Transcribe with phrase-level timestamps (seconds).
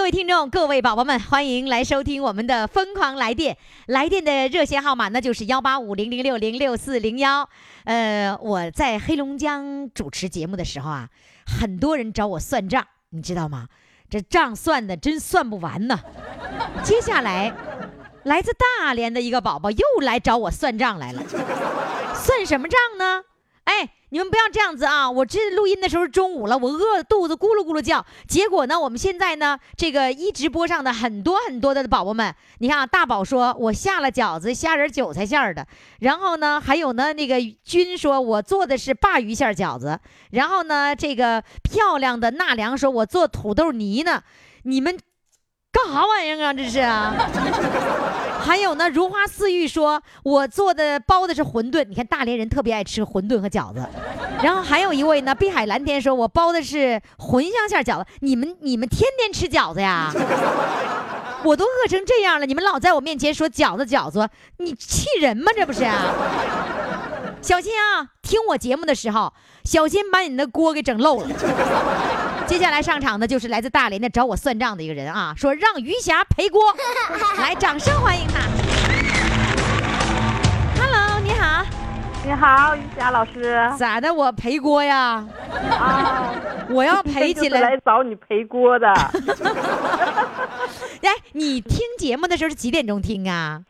[0.00, 3.54] 各位听众、各位宝宝们，欢迎来收听我们的《疯狂来电》。
[3.84, 7.46] 来电的热线号码呢，就是幺八五零零六零六四零幺。
[7.84, 11.10] 呃，我在黑龙江主持节目的时候啊，
[11.44, 13.68] 很多人找我算账，你知道吗？
[14.08, 16.00] 这账算的真算不完呢。
[16.82, 17.54] 接下来，
[18.22, 21.22] 来自大连的一个宝宝又来找我算账来了，
[22.14, 23.24] 算什么账呢？
[23.64, 25.10] 哎，你们不要这样子啊！
[25.10, 28.04] 我这录音的时候中午了，我饿肚子咕噜咕噜叫。
[28.28, 35.66] 结果呢，我们现在呢，这个一直播上的很多很多的宝宝们，你看啊，大宝说我下了饺子虾仁韭菜馅的，
[36.00, 39.98] 然后呢，还有呢，那个君说我做的是鲅鱼馅饺子，
[40.32, 44.22] 然后呢，这个漂亮的纳凉说我做土豆泥呢，
[44.64, 44.98] 你们
[45.72, 46.52] 干啥玩意儿啊？
[46.52, 47.14] 这是啊。
[48.40, 51.84] 还有呢，如花似玉说，我做的包的是馄饨。
[51.84, 53.86] 你看大连人特别爱吃馄饨和饺子。
[54.42, 58.06] 然后还有一位呢，碧海蓝天说，我包的是茴香馅饺子。
[58.20, 60.10] 你们你们天天吃饺子呀？
[61.44, 65.52] 我都饿成这样了，你们老在我面前说饺子饺子，你气人吗？
[65.54, 65.86] 这不是？
[67.40, 68.08] 小心啊！
[68.20, 69.32] 听我节目的时候，
[69.64, 71.28] 小心把你那锅给整漏了。
[72.50, 76.60] 接下来上场的就是来自大连的找我算账的一个人啊，说让余霞赔锅，
[77.38, 78.40] 来，掌声欢迎他。
[80.82, 81.64] Hello，你好，
[82.24, 83.70] 你好，于霞老师。
[83.78, 84.12] 咋的？
[84.12, 85.24] 我赔锅呀？
[85.70, 86.34] 啊，
[86.70, 87.60] 我要赔起来。
[87.60, 88.88] 来找你赔锅的。
[91.02, 93.62] 哎，你听节目的时候是几点钟听啊？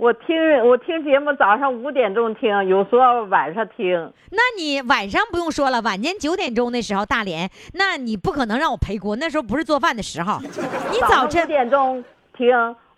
[0.00, 0.34] 我听
[0.66, 4.10] 我听节目，早上五点钟听，有时候晚上听。
[4.30, 10.40] 那你晚上不用说了，晚间九点钟那时候大连，那你不可能让我陪锅，那时候不是做饭的时候。
[10.90, 12.02] 你早晨五点钟
[12.34, 12.48] 听，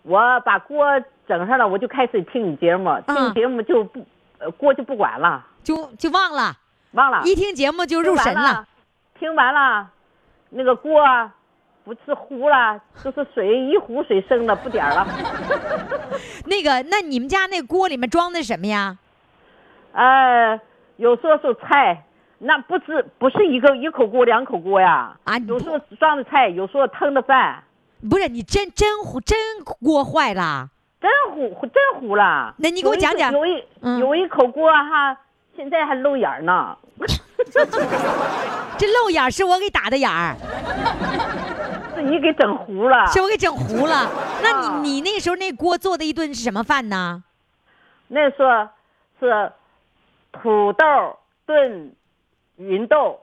[0.03, 0.85] 我把锅
[1.27, 3.99] 整上了，我就开始听你节目，听节目就不，
[4.39, 6.55] 呃，锅就不管了，就就忘了，
[6.93, 7.23] 忘了。
[7.25, 8.65] 一听节目就入神了。
[9.19, 9.89] 听完了，
[10.51, 11.03] 那个锅
[11.83, 15.05] 不是糊了，就是水一壶水生了，不点了。
[16.45, 18.97] 那个，那你们家那锅里面装的什么呀？
[19.91, 20.59] 呃，
[20.95, 22.03] 有时候是菜，
[22.39, 25.15] 那不是不是一个一口锅两口锅呀？
[25.25, 27.63] 啊，有时候装的菜，有时候腾的饭。
[28.09, 29.37] 不是你真真糊真
[29.81, 30.69] 锅坏了？
[31.01, 32.55] 真糊真糊了。
[32.57, 33.31] 那你给我讲讲。
[33.31, 35.17] 有一、嗯、有一口锅哈，
[35.55, 36.77] 现在还漏眼呢。
[38.77, 40.35] 这漏眼是我给打的眼儿。
[42.03, 44.09] 是你给整糊了，是我给整糊了。
[44.43, 47.23] 那你你那时候那锅做的一顿是什么饭呢？
[48.09, 48.67] 那时候
[49.19, 49.51] 是
[50.31, 50.85] 土豆
[51.45, 51.93] 炖
[52.57, 53.19] 芸豆。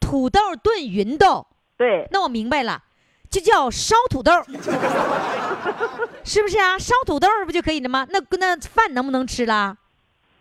[0.00, 1.46] 土豆炖芸豆。
[1.76, 2.06] 对。
[2.10, 2.82] 那我明白了，
[3.30, 4.32] 就叫烧土豆，
[6.24, 6.78] 是不是啊？
[6.78, 8.06] 烧土豆不就可以了吗？
[8.10, 9.76] 那那饭能不能吃了？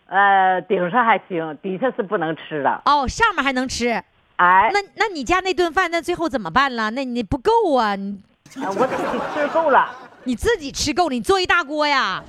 [0.08, 2.82] 呃，顶上还行，底下是不能吃的。
[2.86, 4.04] 哦，上面还能吃。
[4.42, 6.90] 哎，那那你家那顿饭，那最后怎么办了？
[6.90, 7.96] 那你不够啊！
[7.96, 8.18] 你，
[8.60, 9.88] 啊，我自己吃够了。
[10.24, 11.14] 你自己吃够了？
[11.14, 12.24] 你做一大锅呀？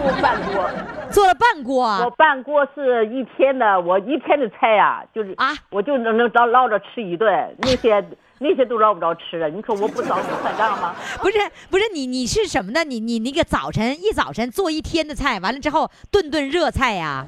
[0.00, 0.70] 做半锅，
[1.10, 1.84] 做了半锅。
[2.04, 8.04] 我半锅是一天的，我一天的菜呀，就是啊，我就能能捞捞着吃一顿，那些
[8.38, 9.48] 那些都捞不着吃了。
[9.48, 10.94] 你说我不找你算账吗？
[11.20, 11.38] 不是
[11.70, 12.84] 不是，你你是什么呢？
[12.84, 17.26] 你你那个早晨一早晨做一天的菜，完了之后顿顿热菜呀？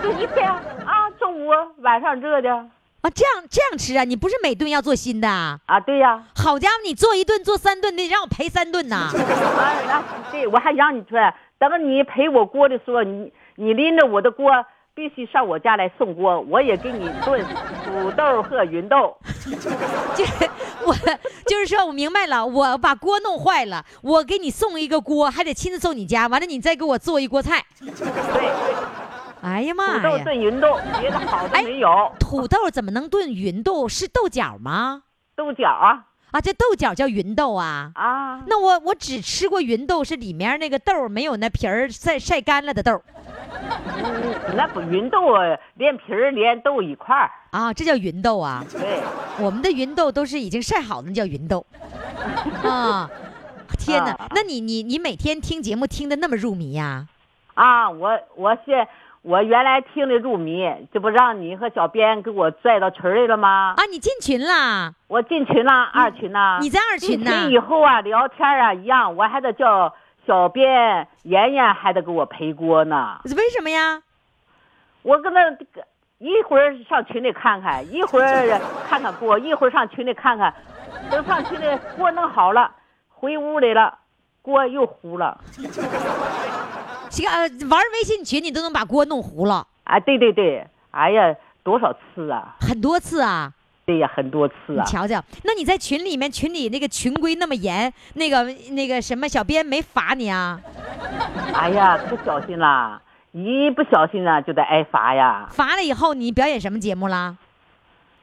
[0.00, 2.64] 就一天啊，中午晚上热的。
[3.02, 4.04] 啊，这样这样吃啊？
[4.04, 5.58] 你不是每顿要做新的啊？
[5.66, 6.22] 啊，对呀。
[6.36, 9.10] 好家伙，你做一顿做三顿，得让我赔三顿呐！
[9.10, 11.18] 啊，那对，我还让你说，
[11.58, 14.52] 等你赔我锅的时候，你你拎着我的锅，
[14.94, 17.44] 必须上我家来送锅，我也给你炖
[17.84, 19.16] 土豆和芸豆。
[20.14, 20.24] 就
[20.86, 20.94] 我
[21.44, 27.64] 就是说，我明白了，我把锅弄坏了，我给你送一个锅，还得亲自送你家，完了你再给我做一锅菜。
[27.82, 29.11] 对。
[29.42, 30.00] 哎呀妈呀！
[30.00, 32.12] 土豆炖芸豆，别的好的没有。
[32.18, 33.88] 土豆怎么能炖芸豆？
[33.88, 35.02] 是豆角吗？
[35.34, 36.40] 豆角啊啊！
[36.40, 38.42] 这豆角叫芸豆啊啊！
[38.46, 43.02] 那我我只吃过芸豆，是里面那个豆没有那皮儿晒晒干了的豆。
[44.04, 47.30] 嗯，那不芸豆啊，连皮儿连豆一块儿。
[47.50, 48.64] 啊，这叫芸豆啊。
[48.70, 49.02] 对，
[49.38, 51.66] 我们的芸豆都是已经晒好的，那叫芸豆。
[52.62, 53.10] 啊，
[53.76, 54.12] 天哪！
[54.12, 57.06] 啊那你你你每天听节目听的那么入迷呀、
[57.54, 58.86] 啊，我我现
[59.22, 63.74] 我原来听的入迷，这不让你和小编给我拽到群儿里了吗？
[63.76, 63.84] 啊？
[63.88, 64.92] 你进群啦？
[65.06, 66.58] 我进群啦，二群啦。
[66.60, 69.94] 你在二群进呢群以后啊，聊天啊一样，我还得叫
[70.26, 73.20] 小编妍妍还得给我陪锅呢。
[73.36, 74.02] 为什么呀？
[75.02, 75.56] 我跟那
[76.18, 80.52] 一会儿上群里看看，一会儿看看锅，一会儿上群里看看，
[81.12, 82.72] 等上群里锅弄好了，
[83.08, 83.98] 回屋里了，
[84.42, 85.40] 锅又糊了。
[87.08, 87.40] 这个呃，
[87.70, 92.56] 玩微信群你都能把锅弄糊了，啊，对对对，哎呀，多少次啊？
[92.60, 93.52] 很多次啊！
[93.84, 94.82] 对呀，很多次啊。
[94.82, 100.58] 你瞧瞧，那你在群里面，群里那个群规那么严，那个那个什么小编没罚你啊？
[101.52, 103.00] 哎呀，不小心啦！
[103.32, 105.46] 一不小心啊，就得挨罚呀。
[105.50, 107.36] 罚了以后你表演什么节目啦？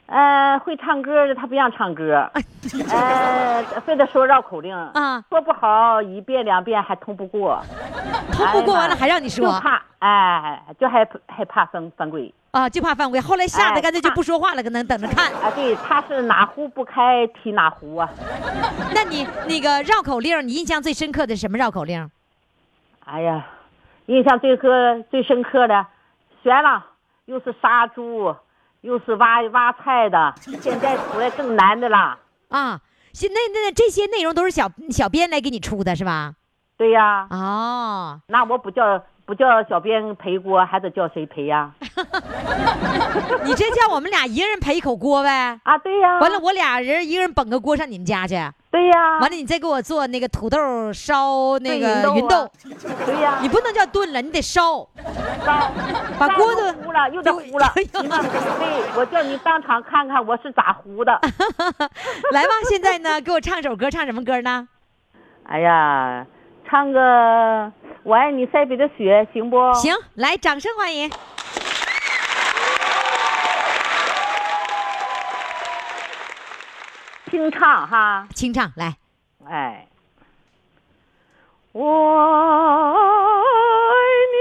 [0.10, 2.28] 呃，会唱歌的他不让唱歌，
[2.92, 7.62] 呃，非得说绕口令啊说不好一遍两遍还通不过，
[8.32, 13.22] 通不过完了还让你说就说怕哎，就害害怕犯犯规啊，就怕犯规。
[13.22, 15.32] 后来吓得哎干脆就不说话了，可能等着看。
[15.34, 15.52] 啊！
[15.54, 18.10] 对，他是哪壶不开提哪壶啊！
[18.96, 22.10] 那你那个绕口令，你印象最深刻的是什么绕口令？
[23.06, 23.46] 哎呀，
[24.08, 24.68] 印象最刻
[25.12, 25.86] 最深刻的，
[26.42, 26.84] 悬了，
[27.26, 28.36] 又是杀猪，
[28.82, 32.18] 又是挖挖菜的， 现在出来更难的啦。
[32.50, 32.80] 啊，
[33.14, 36.34] 现那那这些内容都是小小编来给你出的是吧？
[36.78, 41.72] 对呀，哦，那我不叫不叫小编赔锅，还得叫谁赔呀？
[43.44, 45.60] 你这叫我们俩一个人赔一口锅呗？
[45.64, 46.20] 啊，对呀。
[46.20, 48.36] 完了，我俩人一个人捧个锅上你们家去，
[48.72, 49.20] 对呀。
[49.20, 52.50] 完了你再给我做那个土豆烧那个炖芸豆
[53.06, 53.40] 对呀。
[53.42, 54.88] 你不能叫炖了，你得烧。
[55.46, 55.72] 烧烧
[56.18, 57.66] 把锅都都糊了，又得糊了。
[57.76, 61.12] 哎呦你看，对，我叫你当场看看我是咋糊的。
[62.32, 64.68] 来吧，现在呢，给我唱首歌，唱什么歌呢？
[65.44, 66.26] 哎呀，
[66.70, 67.00] 唱个
[68.04, 69.74] 《我爱你塞北的雪》行不？
[69.74, 71.10] 行，来，掌声欢迎。
[77.30, 78.28] 清唱哈。
[78.34, 78.96] 清唱来，
[79.48, 79.88] 哎，
[81.74, 81.84] 我
[83.90, 83.94] 爱
[84.34, 84.38] 你，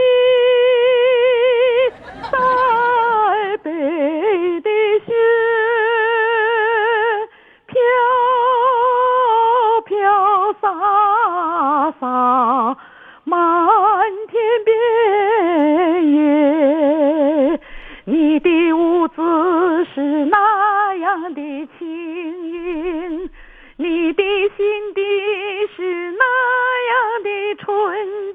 [2.23, 3.71] 塞北
[4.63, 4.71] 的
[5.07, 5.13] 雪，
[7.67, 7.77] 飘
[9.85, 10.67] 飘洒
[12.01, 12.77] 洒，
[13.25, 13.37] 满
[14.29, 14.73] 天遍
[16.13, 16.17] 野。
[18.05, 19.21] 你的舞姿
[19.95, 20.38] 是那
[21.35, 21.87] 的轻
[22.51, 23.31] 盈，
[23.77, 24.23] 你的
[24.57, 25.03] 心底
[25.77, 26.25] 是那
[26.89, 28.28] 样的纯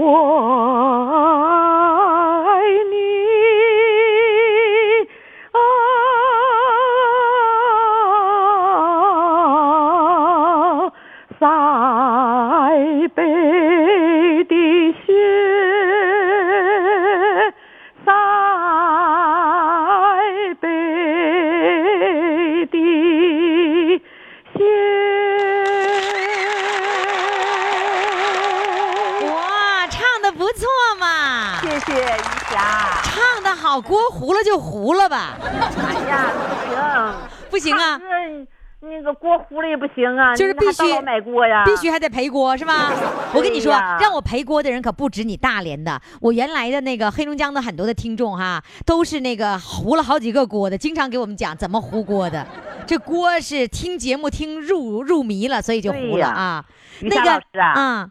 [0.00, 0.48] 我
[39.12, 42.92] 个锅糊了也不行啊，就是必须买锅呀，必须还得赔锅是吧？
[43.34, 52.46] 我跟你说，让我赔锅的人可不止你大连的，我原来的那个黑龙江的很多的听众哈，都是那个糊了好几个锅的，经常给我们讲怎么糊锅的。
[52.86, 56.64] 这锅是听节目听入入迷了，所以就糊了啊。
[57.00, 58.08] 于那老师啊啊，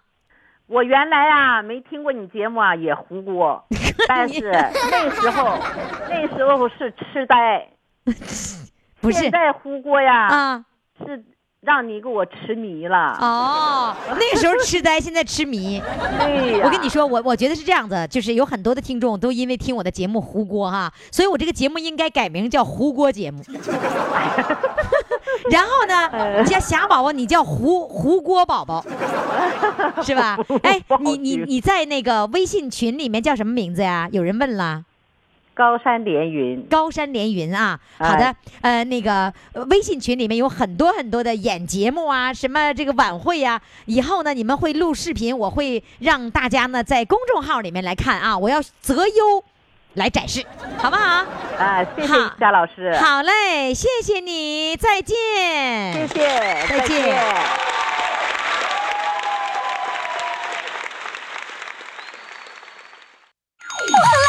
[0.67, 3.63] 我原来啊没听过你节目啊，也糊锅，
[4.07, 5.57] 但是那时候
[6.09, 7.67] 那时候是痴呆，
[9.01, 10.65] 不是现在糊锅呀，啊
[11.05, 11.23] 是
[11.61, 13.17] 让你给我痴迷了。
[13.19, 15.81] 哦，那个时候痴呆，现在痴迷。
[16.63, 23.43] 我跟你说，我我觉得是这样子，就是有很多的听众都因为听我的节目胡锅哈，所以我这个节目应该改名叫胡锅节目。
[25.51, 28.83] 然后呢，叫霞宝宝，你叫胡胡锅宝宝，
[30.03, 30.37] 是吧？
[30.63, 34.07] 哎你你你在那个微信群里面叫什么名字呀？
[34.11, 34.83] 有人问了。
[35.59, 49.43] 高山连云，高山连云啊，好的，呃，那个呃微信群里面有很多很多的演节目啊，什么这个晚会呀、以后呢你们会录视频，我会让大家呢在公众号里面来看啊，我要择优
[49.95, 50.45] 来展示，
[50.77, 51.25] 好不好？
[51.57, 55.17] 啊，谢谢好夏老师，好嘞，谢谢你，再见，
[55.91, 56.17] 谢谢，
[56.69, 57.03] 再见。
[63.89, 64.28] 电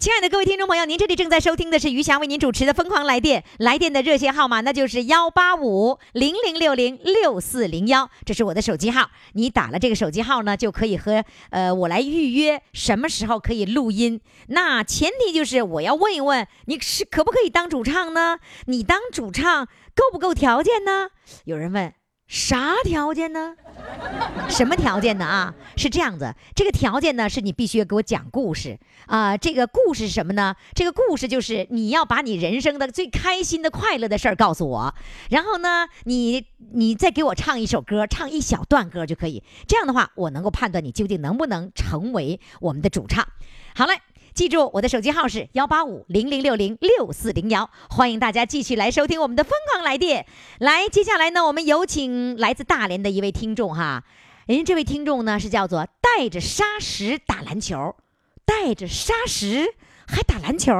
[0.00, 9.10] 亲爱的各位听众朋友，您这里正在收听的是余霞为您主持的《疯狂来电》，来电的热线号码那就是幺八五零零六零六四零幺，这是我的手机号。
[9.32, 14.20] 你打了这个手机号呢，就可以和呃我来预约什么时候可以录音。
[14.46, 18.38] 那前提就是我要问一问你是可不可以当主唱呢？
[18.66, 21.08] 你当主唱够不够条件呢？
[21.44, 21.92] 有人问
[22.28, 23.56] 啥条件呢？
[24.48, 25.24] 什么条件呢？
[25.24, 30.54] 啊，是这样子，这个条件呢是你必须给我讲故事啊、这个故事是什么呢？
[30.74, 34.94] 这个故事就是你要把你人生的最开心的、快乐的事儿告诉我，
[35.30, 39.42] 然后呢，你你再给我唱一首歌，唱一小段歌就可以。
[39.66, 43.26] 这样的话，我能够判断你究竟能不能成为我们的主唱。
[43.74, 43.94] 好嘞。
[44.38, 50.26] 记住，我的手机号是幺八五零零六零六四零幺，欢迎大家继续来收听我们的疯狂来电。
[50.60, 54.04] 来，接下来呢，我们有请来自大连的一位听众哈，
[54.46, 57.96] 人家这位听众呢是叫做带着沙石打篮球，
[58.44, 59.74] 带着沙石
[60.06, 60.72] 还打篮球，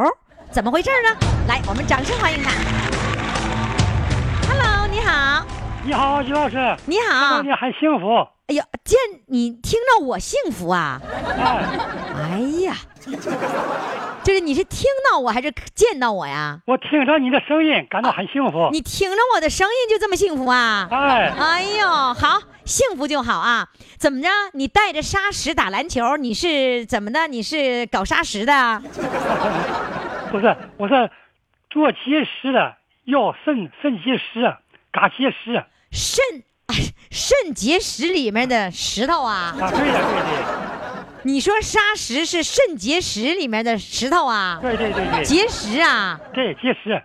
[0.53, 1.19] 怎么回事呢？
[1.49, 2.53] 来，我们掌声欢迎他。
[4.49, 5.45] Hello，你好，
[5.85, 8.07] 你好，于老师，你好你，很幸福。
[8.47, 8.97] 哎呀，见
[9.27, 11.03] 你听到我幸福啊！
[11.37, 11.67] 哎，
[12.17, 12.77] 哎呀，
[14.25, 16.61] 就是你是听到我还是见到我呀？
[16.67, 18.69] 我听着你的声音，感到很幸福。
[18.73, 20.87] 你听着我的声音就这么幸福啊？
[20.91, 23.69] 哎，哎呦，好，幸福就好啊！
[23.99, 24.29] 怎么着？
[24.53, 27.27] 你带着沙石打篮球，你是怎么的？
[27.29, 28.83] 你是搞沙石的？
[30.31, 31.11] 不是，我是
[31.71, 34.55] 做结石的，要肾肾结石，
[34.93, 35.65] 嘎结石。
[35.91, 36.23] 肾
[36.67, 36.75] 哎
[37.11, 39.57] 肾结石里面的石头啊？
[39.59, 40.01] 啊，对呀，
[41.29, 44.59] 你说砂石是肾结石里面的石头啊？
[44.63, 46.19] 对对对对对，结石啊？
[46.33, 47.03] 对结石。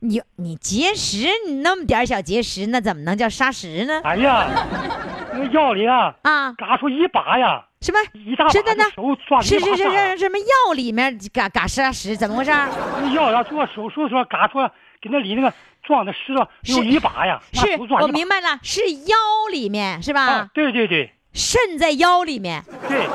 [0.00, 4.00] 你你结石，你那么点儿小结石，那怎么能叫砂石呢？
[4.02, 4.48] 哎呀，
[5.32, 6.52] 那个腰里啊，啊？
[6.54, 8.00] 嘎出一把呀，什么？
[8.12, 12.16] 一大把的呢的手抓是是是是，什么药里面嘎嘎砂石？
[12.16, 12.68] 怎么回事儿？
[13.00, 14.58] 那药要做手术的时候，嘎出
[15.00, 18.08] 给那里那个撞的石头是有一把呀，是我。
[18.08, 19.16] 明白了，是腰
[19.52, 20.26] 里面是吧？
[20.26, 23.06] 啊，对对对肾在腰里面，对，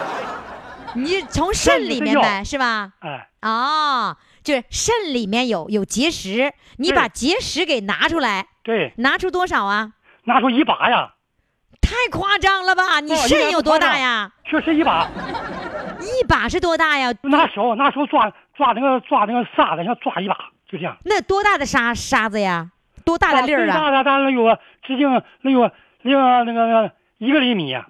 [0.96, 2.94] 你从肾里面呗，是吧？
[3.00, 9.92] 哎，哦，就是肾里面有有结石，你把结石给拿出来，对，拿出多少啊？
[10.24, 11.14] 拿出一把呀，
[11.82, 13.00] 太夸张了吧！
[13.00, 14.32] 你肾有多大呀？
[14.46, 15.08] 确实一把。
[16.00, 17.14] 一把是多大呀？
[17.24, 20.36] 拿手拿手抓抓那个抓那个沙子，像抓一把，
[20.70, 20.98] 就这样。
[21.04, 22.72] 那多大的沙沙子呀？
[23.04, 23.74] 多大的粒儿啊？
[23.74, 25.10] 最大的大概有个直径
[25.42, 25.70] 能有
[26.02, 27.88] 那个那个那个一个厘米呀，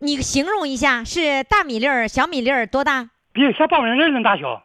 [0.00, 3.10] 你形容一下，是大米粒儿、小米粒儿多大？
[3.32, 4.62] 比像苞米粒儿那大小。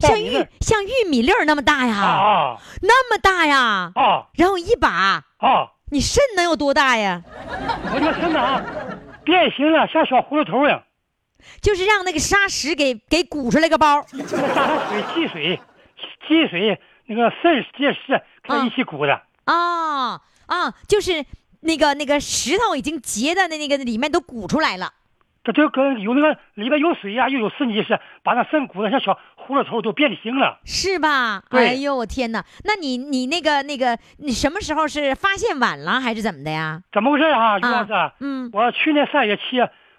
[0.00, 1.94] 像玉像玉米粒儿那么大呀？
[1.94, 3.92] 啊那么大呀？
[3.94, 4.88] 啊然后一把，
[5.38, 5.68] 啊！
[5.90, 7.22] 你肾能有多大呀？
[7.92, 8.60] 我这个身子啊，
[9.24, 10.82] 变形了，像小葫芦头一样，
[11.60, 14.04] 就是让那个沙石给给鼓出来个包。
[14.12, 15.60] 那加上水积水，
[16.26, 19.20] 积水那个肾结石跟它一起鼓的。
[19.46, 21.24] 哦哦，就是
[21.62, 24.92] 那个那个石头已经结的那那个里面都鼓出来了，
[25.44, 30.58] 这就跟有那个里边有水呀、又有肾结石，把那肾鼓的像小葫芦头都变形了。
[30.64, 31.42] 是吧？
[31.50, 32.44] 对哎呦我天哪！
[32.64, 36.82] 那你你那个那个你什么时候是发现晚了还是怎么的呀？
[36.92, 37.92] 怎么回事啊，于老师？
[38.20, 39.42] 嗯我去年三月七，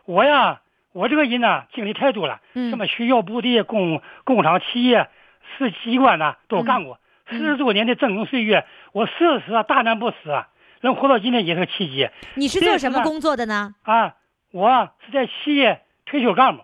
[0.06, 5.10] 我呀，我这个人呢，经历太多了，嗯什么学校、部队、工工厂、企业、
[5.58, 6.96] 市机关呐，都干过。
[6.96, 9.14] 嗯四十多年的峥嵘岁月，我死
[9.48, 10.50] 死啊，大难不死啊，
[10.84, 13.74] 能活到今天也是个奇迹你是做什么工作的呢？
[13.84, 14.16] 啊！
[14.52, 16.64] 我是在企业退休干部，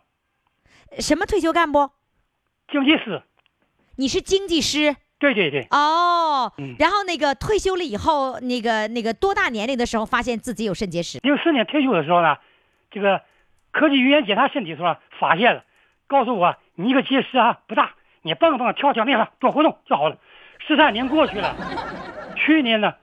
[0.99, 1.89] 什么退休干部？
[2.69, 3.23] 经济师。
[3.95, 6.51] 你是经济师对对对，哦。
[6.57, 11.19] 嗯然后那个退休了以后，那个那个多大年龄的时候发现自己有肾结石？
[11.23, 12.37] 零四年退休的时候呢，
[12.91, 13.21] 这个
[13.71, 15.63] 科技医院检查身体的时候发现了，
[16.07, 20.17] 告诉我你这个结石啊不大，你蹦蹦跳跳那啥多活动就好了。
[20.67, 21.55] 十三年过去了，
[22.35, 22.93] 去年呢，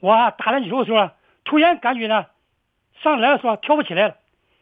[0.00, 1.10] 我打篮球的时候，
[1.44, 2.26] 突然感觉呢，
[3.02, 4.16] 上来的时候跳不起来了，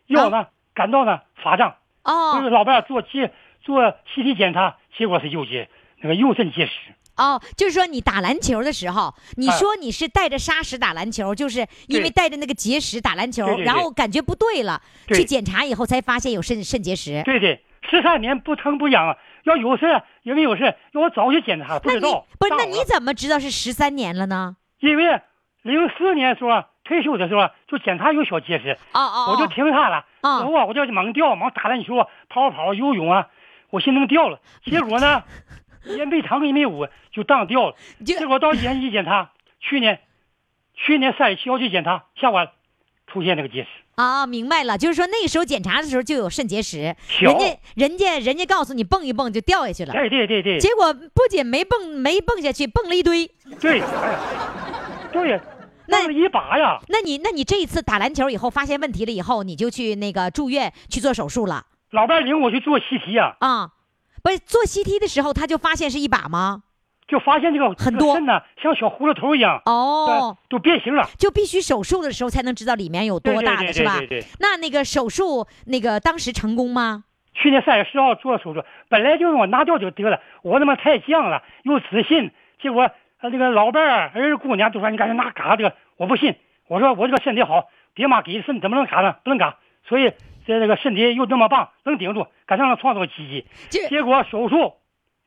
[0.06, 3.82] 腰呢感到呢发胀，哦就是哦老伴做结做
[4.14, 5.68] CT 检查，结果是右结
[6.00, 6.72] 那个右肾结石。
[7.16, 17.22] 哦，就是说你打篮球的时候，你哎说你是带着砂石打篮球，就是因为带着那个结石打篮球，对对对然后感觉不对了，对去检查以后才发现有肾肾结石。
[17.24, 22.26] 对对，十三年不疼不痒啊，要有事儿也没有事儿，要我早去检查，不知道。
[22.38, 22.54] 不是？
[22.58, 24.56] 那你怎么知道是十三年了呢？
[24.90, 25.20] 因为
[25.62, 30.04] 零四年时候啊退休的时候啊就检查有小结石，啊啊，我就哦听他了。
[30.20, 33.28] 哦之后啊，我就猛掉，猛打篮球啊，跑跑游泳啊，
[33.70, 35.22] 我寻思能掉了，结果呢，
[35.84, 37.76] 也没疼也没五，就当掉了。
[38.04, 40.00] 结果到医院一检查，去年，
[40.74, 42.50] 去年三月七号去检查，下完
[43.06, 43.68] 出现那个结石。
[43.96, 53.30] 啊，明白了，就是说那个时候检查的时候就有肾结石，人家人家人家告诉你蹦一蹦就掉下去了，对对对对结果不仅没蹦没蹦下去，蹦了一堆。
[53.60, 53.80] 对，
[55.14, 55.40] 对呀，
[55.86, 56.78] 那一把呀。
[56.88, 63.70] 那你那你这一次打篮球以后发现问题了以后，你就去那个住院去做手术了老伴领我去做 CT 呀、啊？
[64.22, 66.64] 不是做 CT 的时候他就发现是一把吗？
[67.06, 71.06] 就发现这个很多肾呢，像小葫芦头一样，哦，都变形了。
[71.18, 74.26] 就必须手术的时候才能知道里面有多大的对对对是吧对对对？
[74.40, 77.04] 那那个手术那个当时成功吗？
[77.34, 82.30] 去年三月十号做了手术，本来就是我拿掉就得了，我他妈太犟了，又自信，
[82.62, 82.90] 结果
[83.24, 86.36] 呃那个老伴儿、儿姑娘都说你赶紧拿嘎这个，我不信，
[86.68, 89.16] 我说我这个身体好，爹妈给的肾怎么能嘎呢？
[89.24, 89.56] 不能嘎，
[89.88, 90.12] 所以
[90.46, 93.46] 这这个身体又那么棒，能顶住，赶上了创造奇迹。
[93.88, 94.74] 结果手术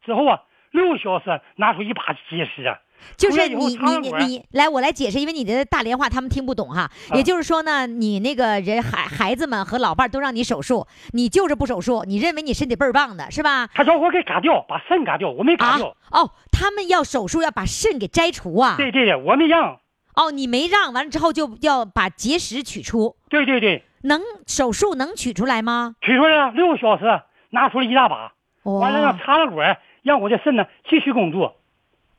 [0.03, 0.43] 之后啊，
[0.77, 2.77] 六小时拿出一把结石啊，
[3.17, 6.89] 就是你你你你来，我来解释，因为你的大连话他们听不懂哈。
[7.13, 13.67] 也啊就是说呢，你那个人孩孩子们和老伴儿都让你手术，你就是不手术，你认为你身体倍儿棒的是吧？
[13.73, 15.95] 他叫我给嘎掉，把肾嘎掉，我没嘎啊掉。
[16.11, 18.75] 哦，他们要手术要把肾给摘除啊。
[18.77, 19.79] 对对对，我没让。
[20.15, 25.93] 哦，你没让，完了之后就要把结石取出，对对对，能手术能取出来吗？
[26.01, 27.03] 取出来了六个小时，
[27.51, 31.55] 拿出了一大把，完了让哦插了管，让我的肾呢继续工作。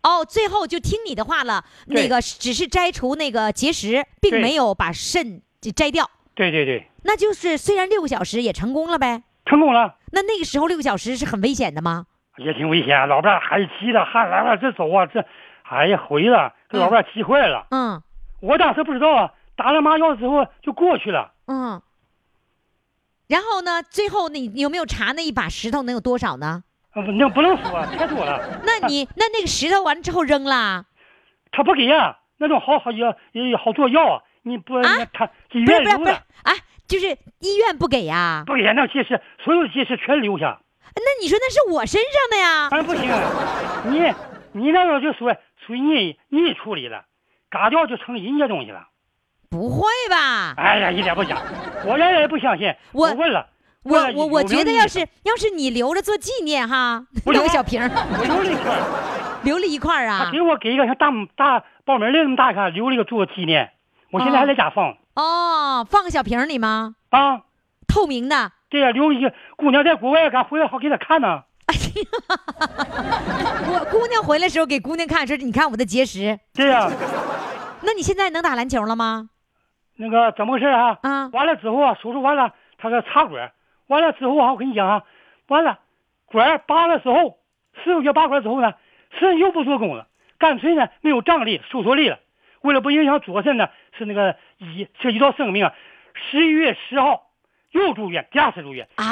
[0.02, 5.42] 哦，最后就听你的话了，那个只是摘除那个结石，并没有把肾
[5.74, 6.08] 摘掉。
[6.34, 9.24] 对对对，那就是虽然六个小时也成功了呗。
[9.44, 12.06] 成功了，那那个时候六个小时是很危险的吗？
[12.36, 13.08] 也挺危险。
[13.08, 15.24] 老伴儿还急的汗来了，这走啊，这，
[15.64, 17.66] 哎呀，回了，给老伴儿急坏了。
[17.70, 18.00] 嗯
[18.40, 21.32] 我当时不知道啊，打了麻药之后就过去了。
[21.46, 21.82] 嗯。
[23.26, 26.62] 然后呢，最后你你有没有查那一把石头能有多少呢？
[27.06, 28.40] 呃那不能说，太多了。
[28.66, 30.84] 那你 那那个石头完了之后扔了？
[31.52, 34.82] 他不给呀、那种好好药也好做药啊，你不，啊
[35.12, 36.52] 他医院留的，啊，
[36.86, 38.42] 就是医院不给呀？
[38.46, 40.60] 不给那结石，所有的结石全留下。
[40.96, 42.68] 那你说那是我身上的呀？
[42.70, 43.08] 当然不行，
[43.92, 44.12] 你
[44.52, 45.30] 你那种就属
[45.66, 47.04] 属于你你处理了，
[47.48, 48.88] 嘎掉就成人家东西了。
[49.50, 50.54] 不会吧？
[50.56, 51.38] 哎呀，一点不假，
[51.86, 53.48] 我原来也不相信，我问了，
[53.84, 57.88] 我我我觉得要是要是你留着做纪念哈，不留留个小瓶儿，
[58.18, 60.40] 我留了一块儿，留了一块儿啊他给。
[60.40, 63.70] 我给一个像大大报名铃那么大看，留了一个做纪念，
[64.10, 66.94] 我现在还在家放哦，放个小瓶儿里吗？
[67.10, 67.42] 啊。
[67.86, 68.52] 透明的。
[68.68, 71.42] 对呀、留一个姑娘在国外刚回来，好给她看呢。
[71.66, 71.72] 我
[73.90, 76.38] 姑娘回来时候给姑娘看，说你看我的结石。
[76.52, 76.90] 对呀、
[77.82, 79.30] 那你现在能打篮球了吗？
[79.96, 80.98] 那个怎么回事啊？
[81.02, 83.50] 啊，完了之后啊，手术完了，他说插管儿，
[83.88, 85.04] 完了之后啊，我跟你讲啊，
[85.48, 85.80] 完了
[86.26, 87.38] 管儿拔了之后，
[87.82, 88.74] 四个月拔管儿之后呢，
[89.18, 90.06] 肾又不做功了，
[90.38, 92.20] 干脆呢没有张力、收缩力了。
[92.60, 95.74] 为了不影响左肾呢，是那个一涉及到生命啊，
[96.14, 97.30] 十一月十号
[97.70, 99.04] 又住院，第二次住院，啊？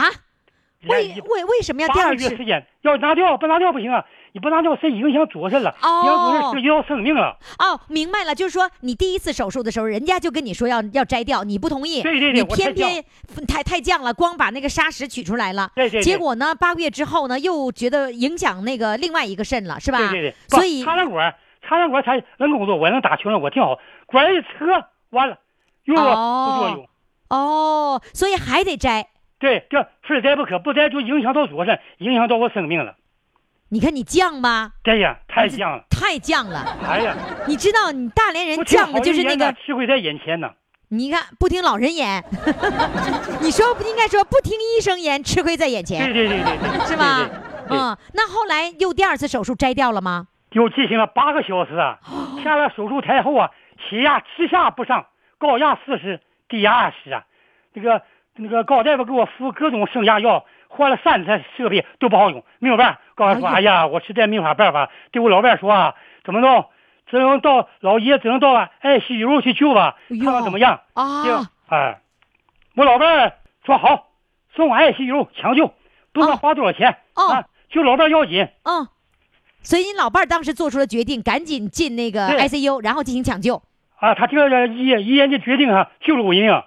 [0.86, 2.14] 为为为什么要第八个？
[2.14, 7.38] 月时间要拿掉，不拿掉不行啊，你不拿掉，肾影响左肾了，哦影响左肾就要生命了。
[7.58, 13.02] 哦，明白了，就是说你第一次手术的时候，人家就跟你说要要摘掉，你不同意，对对对你偏偏
[13.48, 19.96] 太太犟了，光把那个砂石取出来了，对对对结果呢，八个月之后呢，又觉得影响那个另外一个肾了，是吧？
[19.96, 21.34] 对对对，所以插上管，
[21.66, 23.78] 插上管才能工作，我能打球了，我挺好。
[24.04, 24.66] 管一扯
[25.08, 25.38] 完了，
[25.84, 26.88] 又有哦副作用。
[27.30, 29.08] 哦，所以还得摘。
[29.38, 32.96] 对，这非摘不可，不摘就影响到左肾，影响到我生命了。
[33.68, 35.84] 你看你犟吧，对呀，太犟了。
[35.90, 36.64] 太犟了。
[36.86, 37.16] 哎呀，
[37.48, 40.50] 你知道你大连人犟的就是那个吃亏在眼前呢。
[40.88, 42.22] 你看不听老人言，
[43.42, 47.28] 你说不应该说不听医生言，吃亏在眼前，对对对对，是吧
[47.68, 50.28] 嗯，那后来又第二次手术摘掉了吗？
[50.52, 51.98] 又进行了八个小时啊！
[52.44, 53.50] 下了手术台后啊，
[53.90, 55.06] 血压直下不上，
[55.38, 57.24] 高压四十，低压二十啊。
[57.72, 58.00] 那个
[58.36, 63.00] 那个高大夫给我服各种升压药，换了三台设备都不好用，没有办法。
[63.16, 66.66] 高大夫说：“哎哎呀，我实在没法办法。”对我老伴儿说啊：“怎么弄？
[67.08, 72.00] 只能到老爷，只能到啊爱惜油去救吧，看看怎么样。”啊，哎，
[72.76, 73.32] 我老伴儿
[73.64, 74.08] 说好，
[74.54, 75.72] 送爱惜油抢救，
[76.12, 78.48] 不管哦花多少钱、哦啊，救老伴儿要紧。
[78.64, 78.86] 嗯，
[79.62, 83.62] 所以你老伴儿当时做出了决定，赶紧进那个 ICU，然后进行抢救，
[83.98, 86.62] 啊，他这个一一言的决定啊，救了我一命。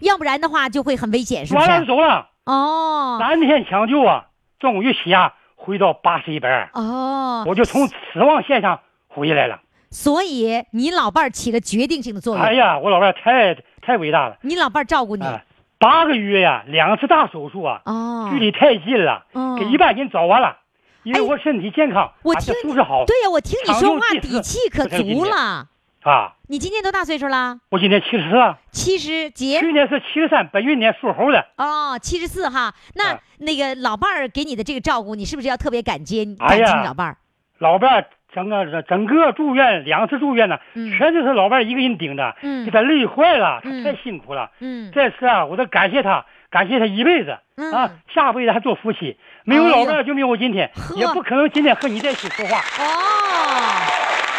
[0.00, 1.86] 要不然的话就会很危险，是不完了是？
[1.86, 4.26] 走了，哦三天抢救啊，
[4.58, 5.32] 终于血压
[5.64, 9.60] 回到八十一百二，哦，我就从死亡线上回来了。
[9.90, 15.44] 所以你老伴儿起了决定性的作用，哎呀，我老伴儿太太伟大了，你老伴儿照顾你，哎，
[15.78, 20.58] 八个月呀，两次大手术啊，哦，距离太近了，哦给一般人找完了，
[21.04, 25.68] 因为哎我身体健康，而我听且素质好对呀，我听你说话底气可足了。
[26.04, 26.32] 啊。
[26.46, 27.58] 你今年多大岁数了？
[27.70, 31.44] 我今年七十四了，七十几去年是七十三，本运年属猴的。
[31.56, 32.74] 哦，七十四哈。
[32.94, 37.16] 那啊那个老伴儿给你的这个照顾，你是不是要特别感激哎呀感激老伴儿？
[37.58, 44.50] 老伴儿整个整个住院两次住院呢，嗯全都是老伴儿一个人顶着，嗯给他累坏了，他嗯太辛苦了。
[44.60, 49.16] 嗯这次啊，我得感谢他，感谢他一辈子、嗯啊，下辈子还做夫妻。
[49.44, 52.58] 没有老伴儿就没有我今天，呵也不可能今天和你在一起说话。
[52.58, 53.93] 哦，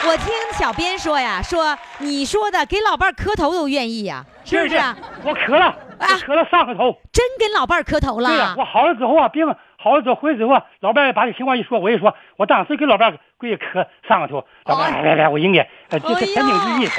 [0.08, 4.80] 我听小编说呀，说你说的给老伴儿磕头都愿意呀，是不是
[5.24, 6.96] 我磕了，我啊渴了三个头。
[7.12, 8.64] 真跟老伴儿磕头了对呀、了我？
[8.66, 9.46] 好了之后啊，病
[9.78, 14.46] 好了之后回去之后啊，老伴儿把这情况一说，我一说，我当时给老伴儿跪下磕三个头。
[14.66, 16.90] 老伴儿哦来来来，我应该，呃，这是哎呀天经之义。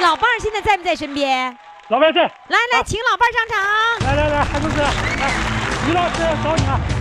[0.00, 1.54] 老伴儿现在在不在身边？
[1.88, 4.06] 老伴儿在，来来，请老伴儿上场。
[4.08, 4.88] 来来来，韩同志，来，
[5.88, 6.99] 于老师找你啊。